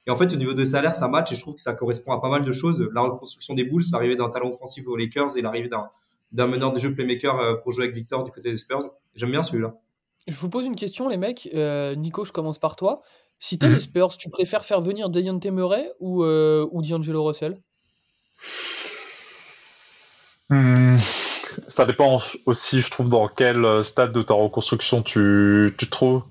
Et 0.09 0.11
en 0.11 0.15
fait, 0.17 0.33
au 0.33 0.37
niveau 0.37 0.53
des 0.53 0.65
salaires, 0.65 0.95
ça 0.95 1.07
match 1.07 1.31
et 1.31 1.35
je 1.35 1.41
trouve 1.41 1.53
que 1.53 1.61
ça 1.61 1.73
correspond 1.73 2.13
à 2.13 2.19
pas 2.19 2.29
mal 2.29 2.43
de 2.43 2.51
choses. 2.51 2.83
La 2.95 3.01
reconstruction 3.01 3.53
des 3.53 3.63
Bulls, 3.63 3.83
l'arrivée 3.91 4.15
d'un 4.15 4.29
talent 4.29 4.49
offensif 4.49 4.87
aux 4.87 4.95
Lakers 4.95 5.37
et 5.37 5.41
l'arrivée 5.43 5.69
d'un 6.31 6.47
meneur 6.47 6.73
de 6.73 6.79
jeu 6.79 6.95
playmaker 6.95 7.39
euh, 7.39 7.55
pour 7.57 7.71
jouer 7.71 7.83
avec 7.83 7.95
Victor 7.95 8.23
du 8.23 8.31
côté 8.31 8.49
des 8.49 8.57
Spurs. 8.57 8.79
J'aime 9.15 9.29
bien 9.29 9.43
celui-là. 9.43 9.75
Je 10.27 10.35
vous 10.37 10.49
pose 10.49 10.65
une 10.65 10.75
question, 10.75 11.09
les 11.09 11.17
mecs. 11.17 11.47
Euh, 11.53 11.93
Nico, 11.93 12.25
je 12.25 12.31
commence 12.31 12.57
par 12.57 12.75
toi. 12.75 13.03
Si 13.37 13.59
t'es 13.59 13.67
mhm. 13.67 13.75
les 13.75 13.79
Spurs, 13.81 14.17
tu 14.17 14.31
préfères 14.31 14.65
faire 14.65 14.81
venir 14.81 15.11
Dayante 15.11 15.45
Murray 15.45 15.91
ou, 15.99 16.23
euh, 16.23 16.67
ou 16.71 16.81
D'Angelo 16.81 17.23
Russell? 17.23 17.61
Hmm, 20.50 20.98
Ça 21.68 21.86
dépend 21.86 22.20
aussi, 22.46 22.82
je 22.82 22.89
trouve, 22.91 23.10
dans 23.10 23.27
quel 23.27 23.84
stade 23.84 24.12
de 24.12 24.22
ta 24.22 24.34
reconstruction 24.34 25.01
tu, 25.01 25.74
tu 25.77 25.86
te 25.86 25.91
trouves. 25.91 26.24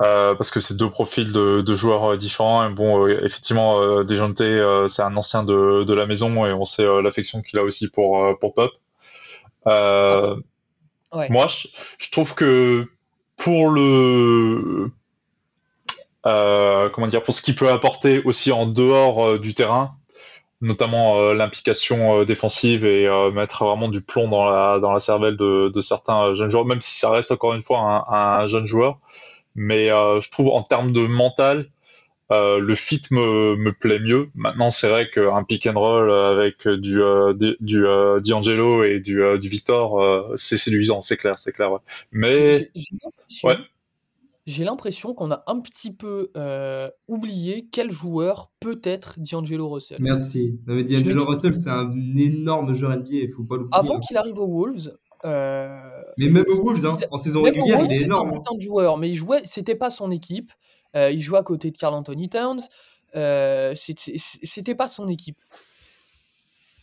Euh, 0.00 0.34
parce 0.34 0.50
que 0.50 0.60
c'est 0.60 0.78
deux 0.78 0.88
profils 0.88 1.30
de, 1.30 1.60
de, 1.60 1.74
joueurs 1.74 2.16
différents. 2.16 2.66
Et 2.66 2.72
bon, 2.72 3.06
euh, 3.06 3.22
effectivement, 3.24 3.80
euh, 3.80 4.02
Dejounte, 4.02 4.40
euh, 4.40 4.88
c'est 4.88 5.02
un 5.02 5.14
ancien 5.16 5.44
de, 5.44 5.84
de, 5.84 5.94
la 5.94 6.06
maison 6.06 6.46
et 6.46 6.54
on 6.54 6.64
sait 6.64 6.86
l'affection 7.02 7.42
qu'il 7.42 7.58
a 7.58 7.62
aussi 7.62 7.90
pour, 7.90 8.38
pour 8.40 8.54
Pop. 8.54 8.72
Ouais. 11.12 11.28
Moi, 11.28 11.46
je, 11.48 11.68
je, 11.98 12.10
trouve 12.10 12.34
que 12.34 12.86
pour 13.36 13.68
le 13.70 14.90
comment 16.22 17.06
dire, 17.06 17.22
pour 17.22 17.34
ce 17.34 17.42
qu'il 17.42 17.56
peut 17.56 17.68
apporter 17.68 18.22
aussi 18.22 18.52
en 18.52 18.66
dehors 18.66 19.38
du 19.38 19.52
terrain, 19.52 19.96
notamment 20.60 21.18
euh, 21.18 21.34
l'implication 21.34 22.20
euh, 22.20 22.24
défensive 22.24 22.84
et 22.84 23.06
euh, 23.06 23.30
mettre 23.30 23.64
vraiment 23.64 23.88
du 23.88 24.02
plomb 24.02 24.28
dans 24.28 24.44
la, 24.44 24.78
dans 24.78 24.92
la 24.92 25.00
cervelle 25.00 25.36
de, 25.36 25.70
de, 25.70 25.80
certains 25.80 26.34
jeunes 26.34 26.50
joueurs, 26.50 26.66
même 26.66 26.80
si 26.80 26.98
ça 26.98 27.10
reste 27.10 27.32
encore 27.32 27.54
une 27.54 27.62
fois 27.62 28.06
un, 28.08 28.42
un 28.42 28.46
jeune 28.46 28.66
joueur. 28.66 28.98
Mais 29.56 29.88
je 29.88 30.30
trouve 30.30 30.48
en 30.48 30.62
termes 30.62 30.92
de 30.92 31.00
mental, 31.00 31.66
le 32.30 32.74
fit 32.76 33.02
me, 33.10 33.56
me 33.56 33.72
plaît 33.72 33.98
mieux. 33.98 34.30
Maintenant, 34.36 34.70
c'est 34.70 34.88
vrai 34.88 35.10
qu'un 35.10 35.42
pick 35.42 35.66
and 35.66 35.78
roll 35.78 36.10
avec 36.12 36.68
du, 36.68 37.00
du 37.60 37.84
D'Angelo 38.24 38.84
et 38.84 39.00
du, 39.00 39.20
du 39.40 39.48
Victor, 39.48 40.30
c'est 40.36 40.56
séduisant, 40.56 41.00
c'est 41.00 41.16
clair, 41.16 41.36
c'est 41.40 41.52
clair. 41.52 41.72
Ouais. 41.72 41.80
Mais 42.12 42.70
ouais 43.42 43.56
j'ai 44.50 44.64
l'impression 44.64 45.14
qu'on 45.14 45.30
a 45.30 45.44
un 45.46 45.60
petit 45.60 45.94
peu 45.94 46.30
euh, 46.36 46.90
oublié 47.06 47.68
quel 47.70 47.90
joueur 47.90 48.50
peut 48.58 48.80
être 48.82 49.14
D'Angelo 49.18 49.68
Russell. 49.68 49.98
Merci. 50.00 50.58
mais 50.66 50.82
D'Angelo 50.82 51.24
Russell, 51.24 51.54
c'est 51.54 51.70
un 51.70 51.92
énorme 52.16 52.74
joueur 52.74 52.96
NBA, 52.96 53.08
il 53.10 53.30
faut 53.30 53.44
pas 53.44 53.56
l'oublier. 53.56 53.70
Avant 53.72 53.96
hein. 53.96 54.00
qu'il 54.00 54.16
arrive 54.16 54.38
aux 54.38 54.48
Wolves. 54.48 54.92
Euh, 55.24 55.78
mais 56.18 56.28
même 56.28 56.44
aux 56.48 56.64
Wolves, 56.64 56.84
hein, 56.84 56.98
en 57.12 57.16
saison 57.16 57.42
régulière, 57.42 57.84
il 57.84 57.92
est 57.92 58.02
énorme. 58.02 58.30
C'est 58.30 58.36
un 58.36 58.40
putain 58.40 58.56
de 58.56 58.60
joueur, 58.60 58.98
mais 58.98 59.10
il 59.10 59.14
jouait, 59.14 59.42
c'était 59.44 59.76
pas 59.76 59.90
son 59.90 60.10
équipe. 60.10 60.52
Euh, 60.96 61.12
il 61.12 61.20
jouait 61.20 61.38
à 61.38 61.44
côté 61.44 61.70
de 61.70 61.76
Carl 61.76 61.94
Anthony 61.94 62.28
Towns. 62.28 62.60
c'était 63.76 64.74
pas 64.74 64.88
son 64.88 65.06
équipe. 65.06 65.38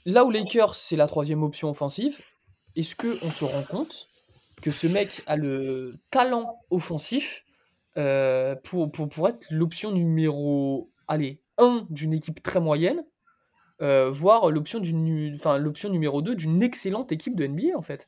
Là 0.06 0.24
où 0.24 0.32
Lakers, 0.32 0.76
c'est 0.76 0.96
la 0.96 1.08
troisième 1.08 1.44
option 1.44 1.70
offensive, 1.70 2.20
est-ce 2.78 2.96
qu'on 2.96 3.30
se 3.30 3.44
rend 3.44 3.64
compte 3.64 4.08
que 4.62 4.72
ce 4.72 4.88
mec 4.88 5.22
a 5.28 5.36
le 5.36 5.98
talent 6.12 6.62
offensif 6.70 7.44
euh, 7.98 8.56
pour, 8.56 8.92
pour, 8.92 9.10
pour, 9.10 9.28
être 9.28 9.46
l'option 9.50 9.92
numéro 9.92 10.92
allez, 11.08 11.42
1 11.58 11.88
d'une 11.90 12.14
équipe 12.14 12.42
très 12.44 12.60
moyenne, 12.60 13.04
euh, 13.82 14.10
voire 14.10 14.52
l'option, 14.52 14.82
enfin, 15.36 15.58
l'option 15.58 15.90
numéro 15.90 16.22
2 16.22 16.36
d'une 16.36 16.62
excellente 16.62 17.12
équipe 17.12 17.36
de 17.36 17.46
NBA 17.48 17.78
en 17.78 17.82
fait. 17.82 18.08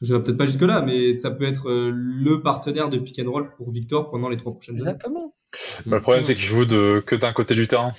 Je 0.00 0.14
peut-être 0.16 0.38
pas 0.38 0.46
jusque-là, 0.46 0.80
mais 0.80 1.12
ça 1.12 1.30
peut 1.30 1.44
être 1.44 1.68
euh, 1.68 1.90
le 1.92 2.40
partenaire 2.40 2.88
de 2.88 2.96
pick 2.96 3.20
and 3.22 3.30
roll 3.30 3.50
pour 3.56 3.70
Victor 3.70 4.10
pendant 4.10 4.30
les 4.30 4.38
trois 4.38 4.52
prochaines 4.52 4.76
Exactement. 4.76 5.18
années. 5.18 5.26
Exactement. 5.52 5.96
le 5.96 6.00
problème, 6.00 6.24
c'est 6.24 6.34
qu'il 6.34 6.44
joue 6.44 6.64
de, 6.64 7.02
que 7.04 7.16
d'un 7.16 7.32
côté 7.32 7.54
du 7.54 7.68
terrain. 7.68 7.92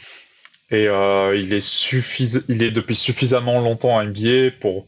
Et 0.72 0.88
euh, 0.88 1.36
il, 1.36 1.54
est 1.54 1.60
suffis... 1.60 2.40
il 2.48 2.64
est 2.64 2.72
depuis 2.72 2.96
suffisamment 2.96 3.60
longtemps 3.62 4.00
à 4.00 4.06
NBA 4.06 4.52
pour 4.60 4.88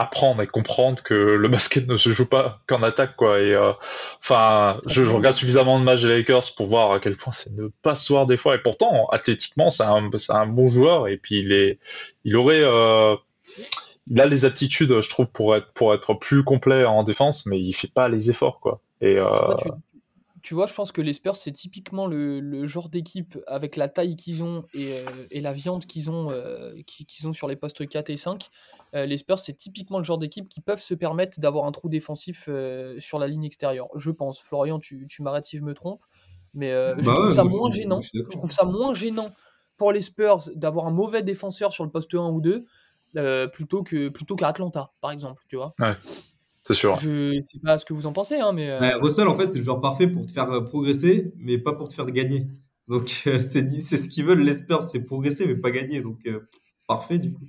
apprendre 0.00 0.40
et 0.42 0.46
comprendre 0.46 1.02
que 1.02 1.14
le 1.14 1.48
basket 1.56 1.86
ne 1.86 1.96
se 1.96 2.10
joue 2.10 2.26
pas 2.26 2.60
qu'en 2.66 2.82
attaque 2.82 3.16
quoi. 3.16 3.40
Et 3.40 3.52
euh, 3.52 3.72
enfin 4.20 4.80
je, 4.86 5.02
regarde 5.02 5.36
suffisamment 5.36 5.78
de 5.78 5.84
matchs 5.84 6.02
des 6.02 6.08
Lakers 6.08 6.54
pour 6.56 6.66
voir 6.66 6.92
à 6.92 7.00
quel 7.00 7.16
point 7.16 7.32
c'est 7.32 7.52
ne 7.52 7.68
pas 7.82 7.94
se 7.94 8.12
voir 8.12 8.26
des 8.26 8.36
fois. 8.36 8.54
Et 8.54 8.58
pourtant 8.58 9.06
athlétiquement 9.10 9.70
c'est 9.70 9.84
un, 9.84 10.10
un 10.30 10.46
bon 10.46 10.68
joueur. 10.68 11.08
Et 11.08 11.18
puis 11.18 11.40
il 11.40 11.52
est 11.52 11.78
il 12.24 12.36
aurait 12.36 12.62
euh, 12.62 13.14
il 14.10 14.20
a 14.20 14.26
les 14.26 14.44
aptitudes 14.44 15.00
je 15.00 15.08
trouve 15.08 15.30
pour 15.30 15.54
être 15.54 15.70
pour 15.74 15.94
être 15.94 16.14
plus 16.14 16.44
complet 16.44 16.84
en 16.84 17.04
défense 17.04 17.46
mais 17.46 17.60
il 17.60 17.72
fait 17.74 17.92
pas 17.92 18.08
les 18.08 18.30
efforts 18.30 18.60
quoi. 18.60 18.80
Et 19.02 19.16
euh, 19.18 19.54
tu, 20.42 20.54
vois 20.54 20.66
je 20.66 20.72
pense 20.72 20.92
que 20.92 21.02
les 21.02 21.12
Spurs 21.12 21.36
c'est 21.36 21.52
typiquement 21.52 22.06
le, 22.06 22.40
le 22.40 22.66
genre 22.66 22.88
d'équipe 22.88 23.38
avec 23.46 23.76
la 23.76 23.90
taille 23.90 24.16
qu'ils 24.16 24.42
ont 24.42 24.64
et, 24.72 25.04
et, 25.30 25.40
la 25.42 25.52
viande 25.52 25.84
qu'ils 25.84 26.10
ont 26.10 26.32
qu'ils 26.86 27.28
ont 27.28 27.34
sur 27.34 27.48
les 27.48 27.56
postes 27.56 27.86
4 27.86 28.08
et 28.08 28.16
5 28.16 28.50
euh, 28.94 29.06
les 29.06 29.16
Spurs, 29.16 29.38
c'est 29.38 29.54
typiquement 29.54 29.98
le 29.98 30.04
genre 30.04 30.18
d'équipe 30.18 30.48
qui 30.48 30.60
peuvent 30.60 30.80
se 30.80 30.94
permettre 30.94 31.38
d'avoir 31.40 31.64
un 31.66 31.72
trou 31.72 31.88
défensif 31.88 32.46
euh, 32.48 32.98
sur 32.98 33.18
la 33.18 33.28
ligne 33.28 33.44
extérieure. 33.44 33.88
Je 33.94 34.10
pense. 34.10 34.40
Florian, 34.40 34.78
tu, 34.78 35.06
m'arrêtes 35.20 35.46
si 35.46 35.58
je 35.58 35.62
me 35.62 35.74
trompe. 35.74 36.02
Mais 36.54 36.72
euh, 36.72 36.96
je, 36.98 37.06
bah 37.06 37.14
trouve 37.14 37.32
ça 37.32 37.44
moins 37.44 37.70
gênant. 37.70 38.00
Je, 38.00 38.22
trouve 38.22 38.50
ça 38.50 38.64
moins 38.64 38.92
gênant 38.92 39.30
pour 39.76 39.92
les 39.92 40.00
Spurs 40.00 40.50
d'avoir 40.56 40.86
un 40.86 40.90
mauvais 40.90 41.22
défenseur 41.22 41.72
sur 41.72 41.84
le 41.84 41.90
poste 41.90 42.14
1 42.14 42.18
ou 42.30 42.40
2 42.40 42.66
plutôt 43.52 43.82
que 43.82 44.08
plutôt 44.08 44.34
qu'à 44.34 44.48
Atlanta, 44.48 44.92
par 45.00 45.12
exemple. 45.12 45.44
Tu 45.48 45.56
vois 45.56 45.74
ouais. 45.78 45.94
C'est 46.64 46.74
sûr. 46.74 46.96
Je 46.96 47.40
sais 47.40 47.58
pas 47.60 47.78
ce 47.78 47.84
que 47.84 47.94
vous 47.94 48.06
en 48.06 48.12
pensez, 48.12 48.40
hein, 48.40 48.52
mais. 48.52 48.76
Russell, 48.94 49.28
en 49.28 49.34
fait, 49.34 49.48
c'est 49.48 49.58
le 49.58 49.64
joueur 49.64 49.80
parfait 49.80 50.08
pour 50.08 50.26
te 50.26 50.32
faire 50.32 50.64
progresser, 50.64 51.32
mais 51.36 51.58
pas 51.58 51.74
pour 51.74 51.86
te 51.86 51.94
faire 51.94 52.06
gagner. 52.06 52.48
Donc, 52.88 53.08
c'est 53.24 53.40
ce 53.78 54.08
qu'ils 54.08 54.24
veulent, 54.24 54.42
les 54.42 54.54
Spurs, 54.54 54.82
c'est 54.82 55.04
progresser, 55.04 55.46
mais 55.46 55.54
pas 55.54 55.70
gagner. 55.70 56.02
Donc, 56.02 56.28
parfait, 56.88 57.18
du 57.18 57.32
coup 57.32 57.44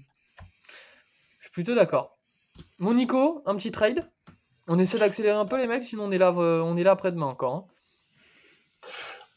plutôt 1.51 1.75
d'accord. 1.75 2.17
Mon 2.79 2.93
Nico, 2.93 3.41
un 3.45 3.55
petit 3.55 3.71
trade 3.71 4.09
On 4.67 4.77
essaie 4.77 4.99
d'accélérer 4.99 5.37
un 5.37 5.45
peu 5.45 5.57
les 5.57 5.67
mecs, 5.67 5.83
sinon 5.83 6.05
on 6.05 6.11
est 6.11 6.17
là, 6.17 6.33
euh, 6.37 6.61
on 6.61 6.77
est 6.77 6.83
là 6.83 6.91
après-demain 6.91 7.27
encore. 7.27 7.55
Hein. 7.55 7.65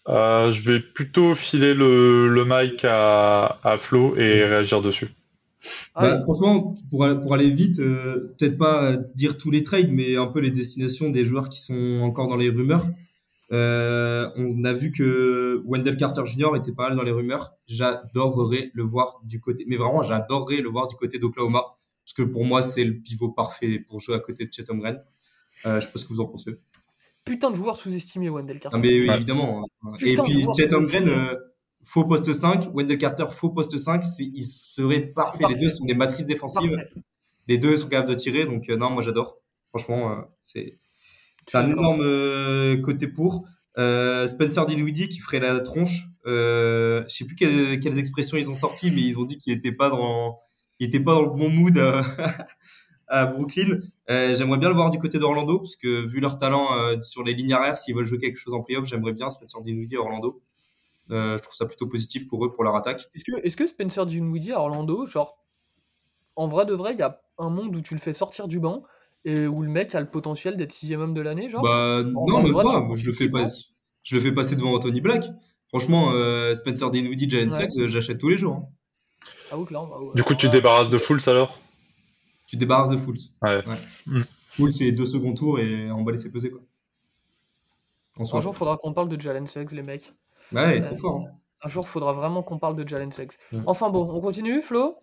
Euh, 0.07 0.53
je 0.53 0.71
vais 0.71 0.81
plutôt 0.81 1.35
filer 1.35 1.75
le, 1.75 2.29
le 2.29 2.45
mic 2.45 2.85
à, 2.85 3.59
à 3.65 3.79
Flo 3.79 4.17
et 4.17 4.45
réagir 4.45 4.83
dessus. 4.83 5.15
Bah, 5.95 6.21
franchement, 6.21 6.75
pour, 6.91 7.07
pour 7.23 7.35
aller 7.35 7.49
vite, 7.49 7.79
euh, 7.79 8.35
peut-être 8.39 8.59
pas 8.59 8.97
dire 9.15 9.39
tous 9.39 9.51
les 9.51 9.63
trades, 9.63 9.91
mais 9.91 10.17
un 10.17 10.27
peu 10.27 10.41
les 10.41 10.51
destinations 10.51 11.09
des 11.09 11.25
joueurs 11.25 11.49
qui 11.49 11.63
sont 11.63 12.01
encore 12.03 12.29
dans 12.29 12.37
les 12.37 12.51
rumeurs. 12.51 12.85
on 13.51 14.65
a 14.65 14.73
vu 14.75 14.93
que 14.93 15.63
Wendell 15.65 15.97
Carter 15.97 16.27
Jr. 16.27 16.55
était 16.57 16.73
pas 16.73 16.89
mal 16.89 16.97
dans 16.99 17.03
les 17.03 17.13
rumeurs. 17.13 17.55
J'adorerais 17.67 18.73
le 18.75 18.83
voir 18.83 19.21
du 19.25 19.41
côté, 19.41 19.65
mais 19.67 19.77
vraiment, 19.77 20.03
j'adorerais 20.03 20.61
le 20.61 20.69
voir 20.69 20.87
du 20.87 20.97
côté 20.97 21.19
d'Oklahoma 21.19 21.65
parce 22.05 22.13
que 22.15 22.23
pour 22.23 22.45
moi, 22.45 22.63
c'est 22.63 22.85
le 22.85 23.01
pivot 23.01 23.31
parfait 23.31 23.79
pour 23.79 24.01
jouer 24.01 24.17
à 24.17 24.21
côté 24.21 24.47
de 24.47 24.53
Chet 24.53 24.71
Holmgren. 24.71 25.03
Euh, 25.67 25.81
je 25.81 25.87
sais 25.87 25.93
pas 25.93 25.99
ce 25.99 26.05
que 26.05 26.13
vous 26.13 26.21
en 26.21 26.27
pensez. 26.27 26.53
Putain 27.25 27.51
de 27.51 27.57
joueur 27.57 27.77
sous-estimé, 27.77 28.29
Wendell 28.29 28.61
Carter. 28.61 28.77
Ah, 28.77 28.81
mais 28.81 28.95
évidemment. 28.95 29.67
Et 30.03 30.15
puis, 30.17 30.47
Chet 30.57 30.73
Holmgren, 30.73 31.09
euh, 31.09 31.35
faux 31.85 32.05
poste 32.05 32.33
5. 32.33 32.75
Wendell 32.75 32.99
Carter, 32.99 33.27
faux 33.31 33.51
poste 33.51 33.79
5. 33.79 34.05
Il 34.19 34.43
serait 34.43 35.01
parfait. 35.01 35.45
Les 35.49 35.55
deux 35.59 35.71
sont 35.71 35.87
des 35.87 35.95
matrices 35.95 36.27
défensives. 36.27 36.77
Les 37.49 37.59
deux 37.59 37.77
sont 37.77 37.89
capables 37.89 38.11
de 38.11 38.15
tirer. 38.15 38.45
Donc, 38.45 38.69
euh, 38.69 38.77
non, 38.77 38.91
moi, 38.91 39.03
j'adore. 39.03 39.39
Franchement, 39.71 40.13
euh, 40.13 40.23
c'est 40.43 40.79
c'est 41.43 41.59
un 41.59 41.69
énorme 41.69 42.01
euh, 42.03 42.81
côté 42.81 43.07
pour. 43.07 43.47
Spencer 43.77 44.67
Dinwiddie 44.67 45.09
qui 45.09 45.19
ferait 45.19 45.41
la 45.41 45.61
tronche. 45.61 46.05
je 46.25 47.05
sais 47.09 47.25
plus 47.25 47.35
quelles, 47.37 47.81
quelles 47.81 47.99
expressions 47.99 48.37
ils 48.37 48.51
ont 48.51 48.55
sorti, 48.55 48.91
mais 48.91 49.03
ils 49.03 49.19
ont 49.19 49.25
dit 49.25 49.37
qu'il 49.37 49.53
était 49.53 49.73
pas 49.73 49.91
dans 49.91 50.39
il 50.85 50.89
était 50.89 51.01
pas 51.01 51.15
dans 51.15 51.23
le 51.23 51.31
bon 51.31 51.49
mood 51.49 51.77
euh, 51.79 52.03
à, 53.09 53.27
Brooklyn. 53.27 53.79
Euh, 54.11 54.35
j'aimerais 54.35 54.59
bien 54.59 54.69
le 54.69 54.75
voir 54.75 54.91
du 54.91 54.99
côté 54.99 55.19
d'Orlando, 55.19 55.59
parce 55.59 55.77
que 55.77 56.05
vu 56.05 56.21
leur 56.21 56.37
talent 56.37 56.77
euh, 56.77 57.01
sur 57.01 57.25
les 57.25 57.33
lignes 57.35 57.53
arrière, 57.53 57.79
s'ils 57.79 57.95
veulent 57.95 58.07
jouer 58.07 58.19
quelque 58.19 58.37
chose 58.37 58.55
en 58.55 58.63
playoff, 58.63 58.85
j'aimerais 58.85 59.13
bien 59.13 59.31
Spencer 59.31 59.63
Dinwiddie 59.63 59.97
à 59.97 60.01
Orlando. 60.01 60.43
je 61.09 61.39
trouve 61.39 61.55
ça 61.55 61.67
plutôt 61.67 61.87
positif 61.87 62.29
pour 62.29 62.45
eux, 62.45 62.53
pour 62.53 62.65
leur 62.65 62.77
attaque. 62.77 63.09
Est-ce 63.15 63.25
que, 63.25 63.33
est 63.45 63.57
que 63.57 63.67
Spencer 63.67 64.05
Dinwiddie 64.05 64.53
à 64.53 64.61
Orlando, 64.61 65.07
genre, 65.07 65.43
en 66.37 66.49
vrai 66.49 66.67
de 66.67 66.75
vrai, 66.75 66.93
il 66.93 66.99
y 66.99 67.03
a 67.03 67.21
un 67.39 67.51
monde 67.51 67.75
où 67.75 67.81
tu 67.81 67.95
le 67.95 68.01
fais 68.01 68.13
sortir 68.13 68.47
du 68.47 68.61
banc 68.61 68.85
et 69.25 69.47
où 69.47 69.63
le 69.63 69.71
mec 69.71 69.95
a 69.95 70.01
le 70.01 70.11
potentiel 70.11 70.59
d'être 70.59 70.73
sixième 70.73 71.01
homme 71.01 71.15
de 71.15 71.23
l'année, 71.23 71.49
genre? 71.49 71.63
Bah 71.63 72.03
non, 72.05 72.43
mais 72.43 72.53
pas. 72.53 72.87
je 72.95 73.07
le 73.07 73.13
fais 73.13 73.31
pas. 73.31 73.47
Je 74.03 74.17
le 74.17 74.21
fais 74.21 74.33
passer 74.33 74.55
devant 74.55 74.75
Anthony 74.75 75.01
Black. 75.01 75.25
Franchement, 75.69 76.13
Spencer 76.55 76.91
Dinwiddie, 76.91 77.31
Jalen 77.31 77.51
ouais. 77.51 77.89
j'achète 77.89 78.19
tous 78.19 78.29
les 78.29 78.37
jours. 78.37 78.57
Hein. 78.57 78.69
Ah 79.55 80.15
du 80.15 80.23
coup, 80.23 80.35
tu 80.35 80.49
débarrasses 80.49 80.91
de 80.91 80.99
Fools 80.99 81.21
alors 81.27 81.59
Tu 82.47 82.57
débarrasses 82.57 82.91
de 82.91 82.97
Fools. 82.97 83.19
Ouais. 83.43 83.63
Mm. 84.07 84.23
Fools, 84.49 84.73
c'est 84.75 84.93
deux 84.93 85.07
secondes 85.07 85.37
tours 85.37 85.59
et 85.59 85.91
on 85.91 86.05
va 86.05 86.13
laisser 86.13 86.31
peser 86.31 86.51
quoi. 86.51 86.61
un 88.19 88.41
jour, 88.41 88.53
il 88.55 88.57
faudra 88.57 88.77
qu'on 88.77 88.93
parle 88.93 89.09
de 89.09 89.21
Jalen 89.21 89.47
Suggs, 89.47 89.73
les 89.73 89.83
mecs. 89.83 90.13
Ouais, 90.53 90.73
il 90.73 90.77
est 90.79 90.81
trop 90.81 90.97
fort. 90.97 91.21
Hein. 91.21 91.33
Un 91.63 91.69
jour, 91.69 91.85
il 91.87 91.91
faudra 91.91 92.13
vraiment 92.13 92.43
qu'on 92.43 92.59
parle 92.59 92.77
de 92.77 92.87
Jalen 92.87 93.11
Suggs. 93.11 93.33
Enfin 93.67 93.91
bon, 93.91 94.09
on 94.11 94.21
continue, 94.21 94.61
Flo? 94.61 94.97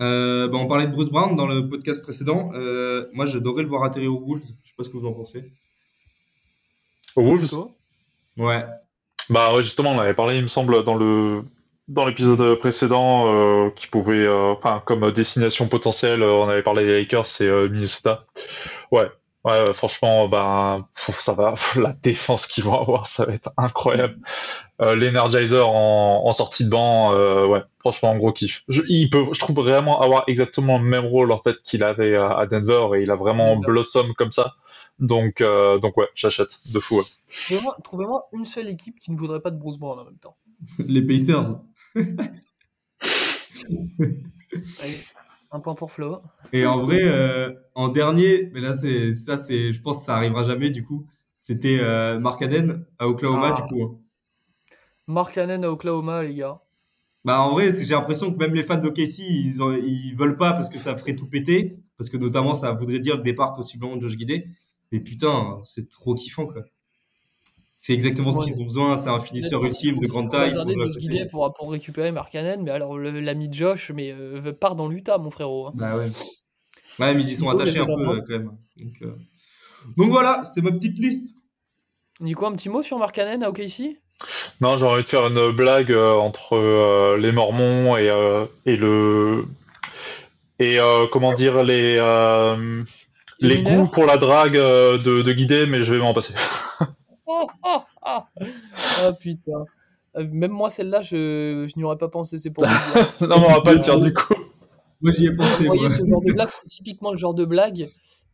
Euh, 0.00 0.48
bah, 0.48 0.58
On 0.58 0.66
parlait 0.66 0.86
de 0.86 0.92
Bruce 0.92 1.10
Brown 1.10 1.36
dans 1.36 1.46
le 1.46 1.68
podcast 1.68 2.02
précédent. 2.02 2.50
Euh, 2.54 3.08
moi, 3.12 3.24
j'adorais 3.24 3.62
le 3.62 3.68
voir 3.68 3.84
atterrir 3.84 4.12
aux 4.12 4.20
Wolves. 4.26 4.42
Je 4.64 4.68
sais 4.68 4.74
pas 4.76 4.82
ce 4.82 4.90
que 4.90 4.96
vous 4.96 5.06
en 5.06 5.12
pensez. 5.12 5.52
Aux 7.14 7.22
Wolves? 7.22 7.54
Ouais. 8.36 8.64
Bah 9.30 9.54
ouais, 9.54 9.62
justement, 9.62 9.92
on 9.92 9.98
avait 9.98 10.14
parlé, 10.14 10.38
il 10.38 10.42
me 10.42 10.48
semble, 10.48 10.82
dans 10.84 10.94
le 10.96 11.44
dans 11.88 12.04
l'épisode 12.04 12.58
précédent 12.58 13.32
euh, 13.32 13.70
qui 13.70 13.86
pouvait, 13.86 14.26
euh, 14.26 14.52
enfin, 14.52 14.82
comme 14.84 15.10
destination 15.10 15.68
potentielle, 15.68 16.22
euh, 16.22 16.32
on 16.32 16.48
avait 16.48 16.62
parlé 16.62 16.84
des 16.84 16.98
Lakers, 16.98 17.26
c'est 17.26 17.50
Minnesota. 17.68 18.26
Ouais, 18.92 19.10
ouais, 19.44 19.72
franchement, 19.72 20.28
ben, 20.28 20.86
ça 20.94 21.32
va, 21.32 21.54
la 21.76 21.94
défense 22.02 22.46
qu'ils 22.46 22.64
vont 22.64 22.78
avoir, 22.80 23.06
ça 23.06 23.24
va 23.24 23.34
être 23.34 23.50
incroyable. 23.56 24.16
L'Energizer 24.80 25.68
en, 25.68 26.22
en, 26.24 26.32
sortie 26.32 26.64
de 26.64 26.70
banc, 26.70 27.12
ouais, 27.48 27.62
franchement, 27.80 28.16
gros 28.16 28.32
kiff. 28.32 28.62
Je, 28.68 28.82
il 28.88 29.10
peut, 29.10 29.24
je 29.32 29.40
trouve 29.40 29.56
vraiment 29.56 30.00
avoir 30.00 30.22
exactement 30.28 30.78
le 30.78 30.84
même 30.84 31.04
rôle 31.04 31.32
en 31.32 31.38
fait 31.38 31.56
qu'il 31.64 31.82
avait 31.82 32.14
à, 32.14 32.46
Denver 32.46 32.96
et 32.96 33.02
il 33.02 33.10
a 33.10 33.16
vraiment 33.16 33.56
blossom 33.56 34.14
comme 34.14 34.30
ça. 34.30 34.54
Donc, 34.98 35.40
euh, 35.40 35.78
donc 35.78 35.96
ouais, 35.96 36.08
j'achète 36.14 36.58
de 36.72 36.80
fou. 36.80 37.02
Trouvez-moi 37.84 38.28
une 38.32 38.44
seule 38.44 38.68
équipe 38.68 38.98
qui 38.98 39.12
ne 39.12 39.16
voudrait 39.16 39.40
pas 39.40 39.50
de 39.50 39.56
Bruce 39.56 39.78
Brown 39.78 39.98
en 39.98 40.04
même 40.04 40.18
temps. 40.18 40.36
Les 40.78 41.02
Pacers. 41.02 41.60
un 45.50 45.60
point 45.60 45.74
pour 45.74 45.90
Flo. 45.90 46.20
Et 46.52 46.66
en 46.66 46.84
vrai, 46.84 47.00
euh, 47.02 47.52
en 47.74 47.88
dernier, 47.88 48.50
mais 48.52 48.60
là, 48.60 48.74
c'est 48.74 49.12
ça, 49.12 49.38
c'est, 49.38 49.72
je 49.72 49.80
pense 49.80 49.98
que 49.98 50.04
ça 50.04 50.16
arrivera 50.16 50.42
jamais 50.42 50.70
du 50.70 50.84
coup. 50.84 51.06
C'était 51.38 51.78
euh, 51.80 52.18
Mark 52.18 52.42
Aden 52.42 52.84
à 52.98 53.08
Oklahoma 53.08 53.52
du 53.52 53.62
ah. 53.64 53.68
coup. 53.68 53.82
Hein. 53.82 53.98
Mark 55.06 55.36
Aden 55.38 55.64
à 55.64 55.70
Oklahoma, 55.70 56.22
les 56.22 56.34
gars. 56.34 56.60
Bah 57.24 57.40
en 57.40 57.52
vrai, 57.52 57.72
j'ai 57.74 57.94
l'impression 57.94 58.32
que 58.32 58.38
même 58.38 58.54
les 58.54 58.62
fans 58.62 58.76
d'OKC, 58.76 59.18
ils, 59.18 59.60
ils 59.84 60.14
veulent 60.16 60.36
pas 60.36 60.52
parce 60.52 60.68
que 60.68 60.78
ça 60.78 60.96
ferait 60.96 61.16
tout 61.16 61.28
péter, 61.28 61.78
parce 61.96 62.10
que 62.10 62.16
notamment 62.16 62.54
ça 62.54 62.72
voudrait 62.72 63.00
dire 63.00 63.16
le 63.16 63.22
départ 63.22 63.52
possiblement 63.52 63.96
de 63.96 64.02
Josh 64.02 64.16
Guidé. 64.16 64.46
Mais 64.92 65.00
putain, 65.00 65.58
c'est 65.64 65.88
trop 65.88 66.14
kiffant 66.14 66.46
quoi. 66.46 66.62
C'est 67.78 67.92
exactement 67.92 68.32
ce 68.32 68.44
qu'ils 68.44 68.60
ont 68.60 68.64
besoin. 68.64 68.96
C'est 68.96 69.08
un 69.08 69.20
finisseur 69.20 69.64
ultime 69.64 70.00
de 70.00 70.06
grande 70.06 70.30
taille. 70.30 70.52
Pour, 71.30 71.52
pour, 71.52 71.70
récupérer 71.70 72.10
Mark 72.10 72.32
Cannon, 72.32 72.60
mais 72.62 72.72
alors 72.72 72.98
l'ami 72.98 73.48
Josh 73.52 73.92
mais, 73.94 74.12
euh, 74.12 74.52
part 74.52 74.74
dans 74.74 74.88
l'Utah, 74.88 75.18
mon 75.18 75.30
frérot. 75.30 75.68
Hein. 75.68 75.72
Bah 75.74 75.96
ouais. 75.96 76.08
Ouais, 76.98 77.14
mais 77.14 77.22
ils 77.22 77.30
y 77.30 77.34
sont 77.34 77.48
attachés 77.48 77.78
un 77.78 77.86
peu 77.86 77.92
euh, 77.92 78.16
quand 78.16 78.28
même. 78.30 78.50
Euh, 79.02 79.14
donc, 79.96 80.10
voilà, 80.10 80.42
c'était 80.44 80.60
ma 80.60 80.72
petite 80.72 80.98
liste. 80.98 81.36
Nico, 82.20 82.46
un 82.46 82.52
petit 82.52 82.68
mot 82.68 82.82
sur 82.82 82.98
Mark 82.98 83.14
Cannon 83.14 83.42
à 83.42 83.48
OKC 83.48 84.00
Non, 84.60 84.76
j'ai 84.76 84.84
envie 84.84 85.04
de 85.04 85.08
faire 85.08 85.28
une 85.28 85.52
blague 85.52 85.92
entre 85.92 87.16
les 87.16 87.30
Mormons 87.30 87.96
et, 87.96 88.08
et 88.66 88.74
le. 88.74 89.44
Et 90.58 90.78
comment 91.12 91.32
dire, 91.32 91.62
les. 91.62 91.96
les 93.38 93.62
goûts 93.62 93.86
pour 93.86 94.04
la 94.04 94.16
drague 94.16 94.56
de, 94.56 95.22
de 95.22 95.32
Guidé, 95.32 95.66
mais 95.66 95.84
je 95.84 95.94
vais 95.94 96.00
m'en 96.00 96.12
passer. 96.12 96.34
oh, 97.64 99.12
putain. 99.20 99.64
Euh, 100.16 100.26
même 100.30 100.50
moi, 100.50 100.70
celle-là, 100.70 101.02
je, 101.02 101.66
je 101.68 101.78
n'y 101.78 101.84
aurais 101.84 101.98
pas 101.98 102.08
pensé. 102.08 102.38
C'est 102.38 102.50
pour 102.50 102.64
non, 103.20 103.40
mais 103.40 103.46
on 103.46 103.54
va 103.54 103.62
pas 103.62 103.74
le 103.74 103.82
faire 103.82 104.00
du 104.00 104.12
coup. 104.12 104.34
Moi, 105.00 105.12
j'y 105.12 105.26
ai 105.26 105.34
pensé. 105.34 105.66
Vous 105.66 105.74
voyez, 105.74 105.90
ce 105.90 106.04
genre 106.06 106.22
de 106.22 106.32
blague, 106.32 106.50
c'est 106.50 106.66
typiquement 106.68 107.12
le 107.12 107.18
genre 107.18 107.34
de 107.34 107.44
blague 107.44 107.86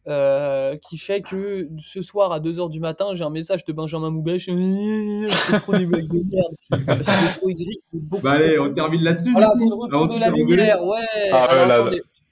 euh, 0.07 0.77
qui 0.77 0.99
fait 0.99 1.23
que 1.23 1.69
ce 1.79 2.03
soir 2.03 2.33
à 2.33 2.41
2h 2.41 2.71
du 2.71 2.79
matin, 2.81 3.15
j'ai 3.15 3.25
un 3.25 3.31
message 3.31 3.65
de 3.65 3.73
Benjamin 3.73 4.11
Moubèche. 4.11 4.47
C'est 4.47 5.59
trop 5.61 5.77
des 5.77 5.87
blagues 5.87 6.09
de 6.09 6.23
merde. 6.31 6.87
Parce 6.87 7.01
que 7.01 7.39
trop 7.39 7.51
beaucoup 7.93 8.23
bah 8.23 8.33
allez, 8.33 8.59
on 8.59 8.73
termine 8.73 9.03
là-dessus. 9.03 9.33
Voilà. 9.33 9.53
Le 9.57 9.97
retour 9.97 10.17
de 10.17 10.21
la 10.21 10.31
lumière, 10.31 10.85
ouais. 10.85 11.01
Ah, 11.33 11.47
ouais 11.51 11.67
la, 11.67 11.91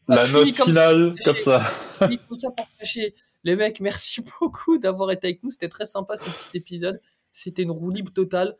la 0.09 0.29
note 0.29 0.55
finale, 0.55 1.14
comme 1.25 1.38
ça. 1.38 1.62
Comme 1.98 2.37
ça 2.37 2.51
pour 2.51 2.66
cacher. 2.79 3.14
Les 3.44 3.57
mecs, 3.57 3.81
merci 3.81 4.22
beaucoup 4.40 4.78
d'avoir 4.78 5.11
été 5.11 5.28
avec 5.28 5.42
nous. 5.42 5.50
C'était 5.50 5.68
très 5.68 5.87
sympa 5.87 6.16
ce 6.16 6.24
petit 6.24 6.57
épisode. 6.57 7.00
C'était 7.33 7.62
une 7.62 7.70
roue 7.70 7.90
libre 7.90 8.12
totale. 8.12 8.57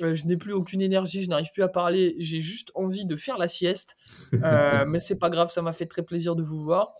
Euh, 0.00 0.14
je 0.14 0.26
n'ai 0.26 0.36
plus 0.36 0.52
aucune 0.52 0.80
énergie, 0.80 1.22
je 1.22 1.28
n'arrive 1.28 1.50
plus 1.52 1.62
à 1.62 1.68
parler. 1.68 2.14
J'ai 2.18 2.40
juste 2.40 2.70
envie 2.74 3.04
de 3.04 3.16
faire 3.16 3.38
la 3.38 3.48
sieste. 3.48 3.96
Euh, 4.42 4.84
mais 4.86 4.98
c'est 4.98 5.18
pas 5.18 5.28
grave, 5.28 5.50
ça 5.50 5.60
m'a 5.60 5.72
fait 5.72 5.86
très 5.86 6.02
plaisir 6.02 6.34
de 6.34 6.42
vous 6.42 6.62
voir. 6.62 6.94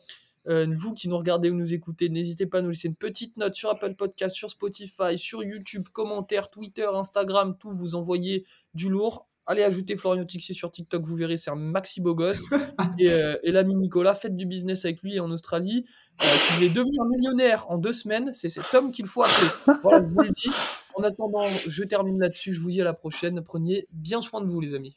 Euh, 0.49 0.67
vous 0.77 0.95
qui 0.95 1.09
nous 1.09 1.17
regardez 1.17 1.49
ou 1.49 1.55
nous 1.55 1.73
écoutez, 1.73 2.09
n'hésitez 2.09 2.45
pas 2.45 2.59
à 2.59 2.63
nous 2.63 2.71
laisser 2.71 2.89
une 2.89 2.97
petite 2.97 3.37
note 3.39 3.55
sur 3.55 3.71
Apple 3.71 3.95
Podcast, 3.95 4.35
sur 4.35 4.51
Spotify, 4.51 5.17
sur 5.17 5.43
YouTube, 5.43 5.89
commentaires, 5.91 6.51
Twitter, 6.51 6.87
Instagram, 6.93 7.57
tout. 7.59 7.71
Vous 7.71 7.95
envoyez 7.95 8.45
du 8.75 8.91
lourd. 8.91 9.27
Allez 9.47 9.63
ajouter 9.63 9.97
Florian 9.97 10.25
Tixier 10.25 10.55
sur 10.55 10.71
TikTok, 10.71 11.03
vous 11.03 11.17
verrez, 11.17 11.37
c'est 11.37 11.51
un 11.51 11.57
maxi 11.57 12.01
beau 12.01 12.15
gosse. 12.15 12.43
et, 12.99 13.07
et 13.07 13.53
l'ami 13.53 13.75
Nicolas, 13.75 14.15
faites 14.15 14.37
du 14.37 14.45
business 14.45 14.85
avec 14.85 15.03
lui 15.03 15.19
en 15.19 15.31
Australie. 15.31 15.87
Euh, 16.23 16.27
si 16.37 16.53
vous 16.53 16.57
voulez 16.59 16.69
devenir 16.69 17.05
millionnaire 17.05 17.71
en 17.71 17.79
deux 17.79 17.93
semaines, 17.93 18.33
c'est 18.35 18.51
cet 18.51 18.73
homme 18.75 18.91
qu'il 18.91 19.07
faut 19.07 19.23
appeler. 19.23 19.49
Voilà, 19.83 20.05
je 20.05 20.09
vous 20.11 20.21
le 20.21 20.31
dis. 20.31 20.51
En 20.95 21.03
attendant, 21.03 21.47
je 21.67 21.85
termine 21.85 22.21
là-dessus. 22.21 22.53
Je 22.53 22.61
vous 22.61 22.71
dis 22.71 22.81
à 22.81 22.85
la 22.85 22.93
prochaine. 22.93 23.43
Prenez 23.43 23.87
bien 23.91 24.21
soin 24.21 24.43
de 24.43 24.47
vous, 24.47 24.61
les 24.61 24.75
amis. 24.75 24.97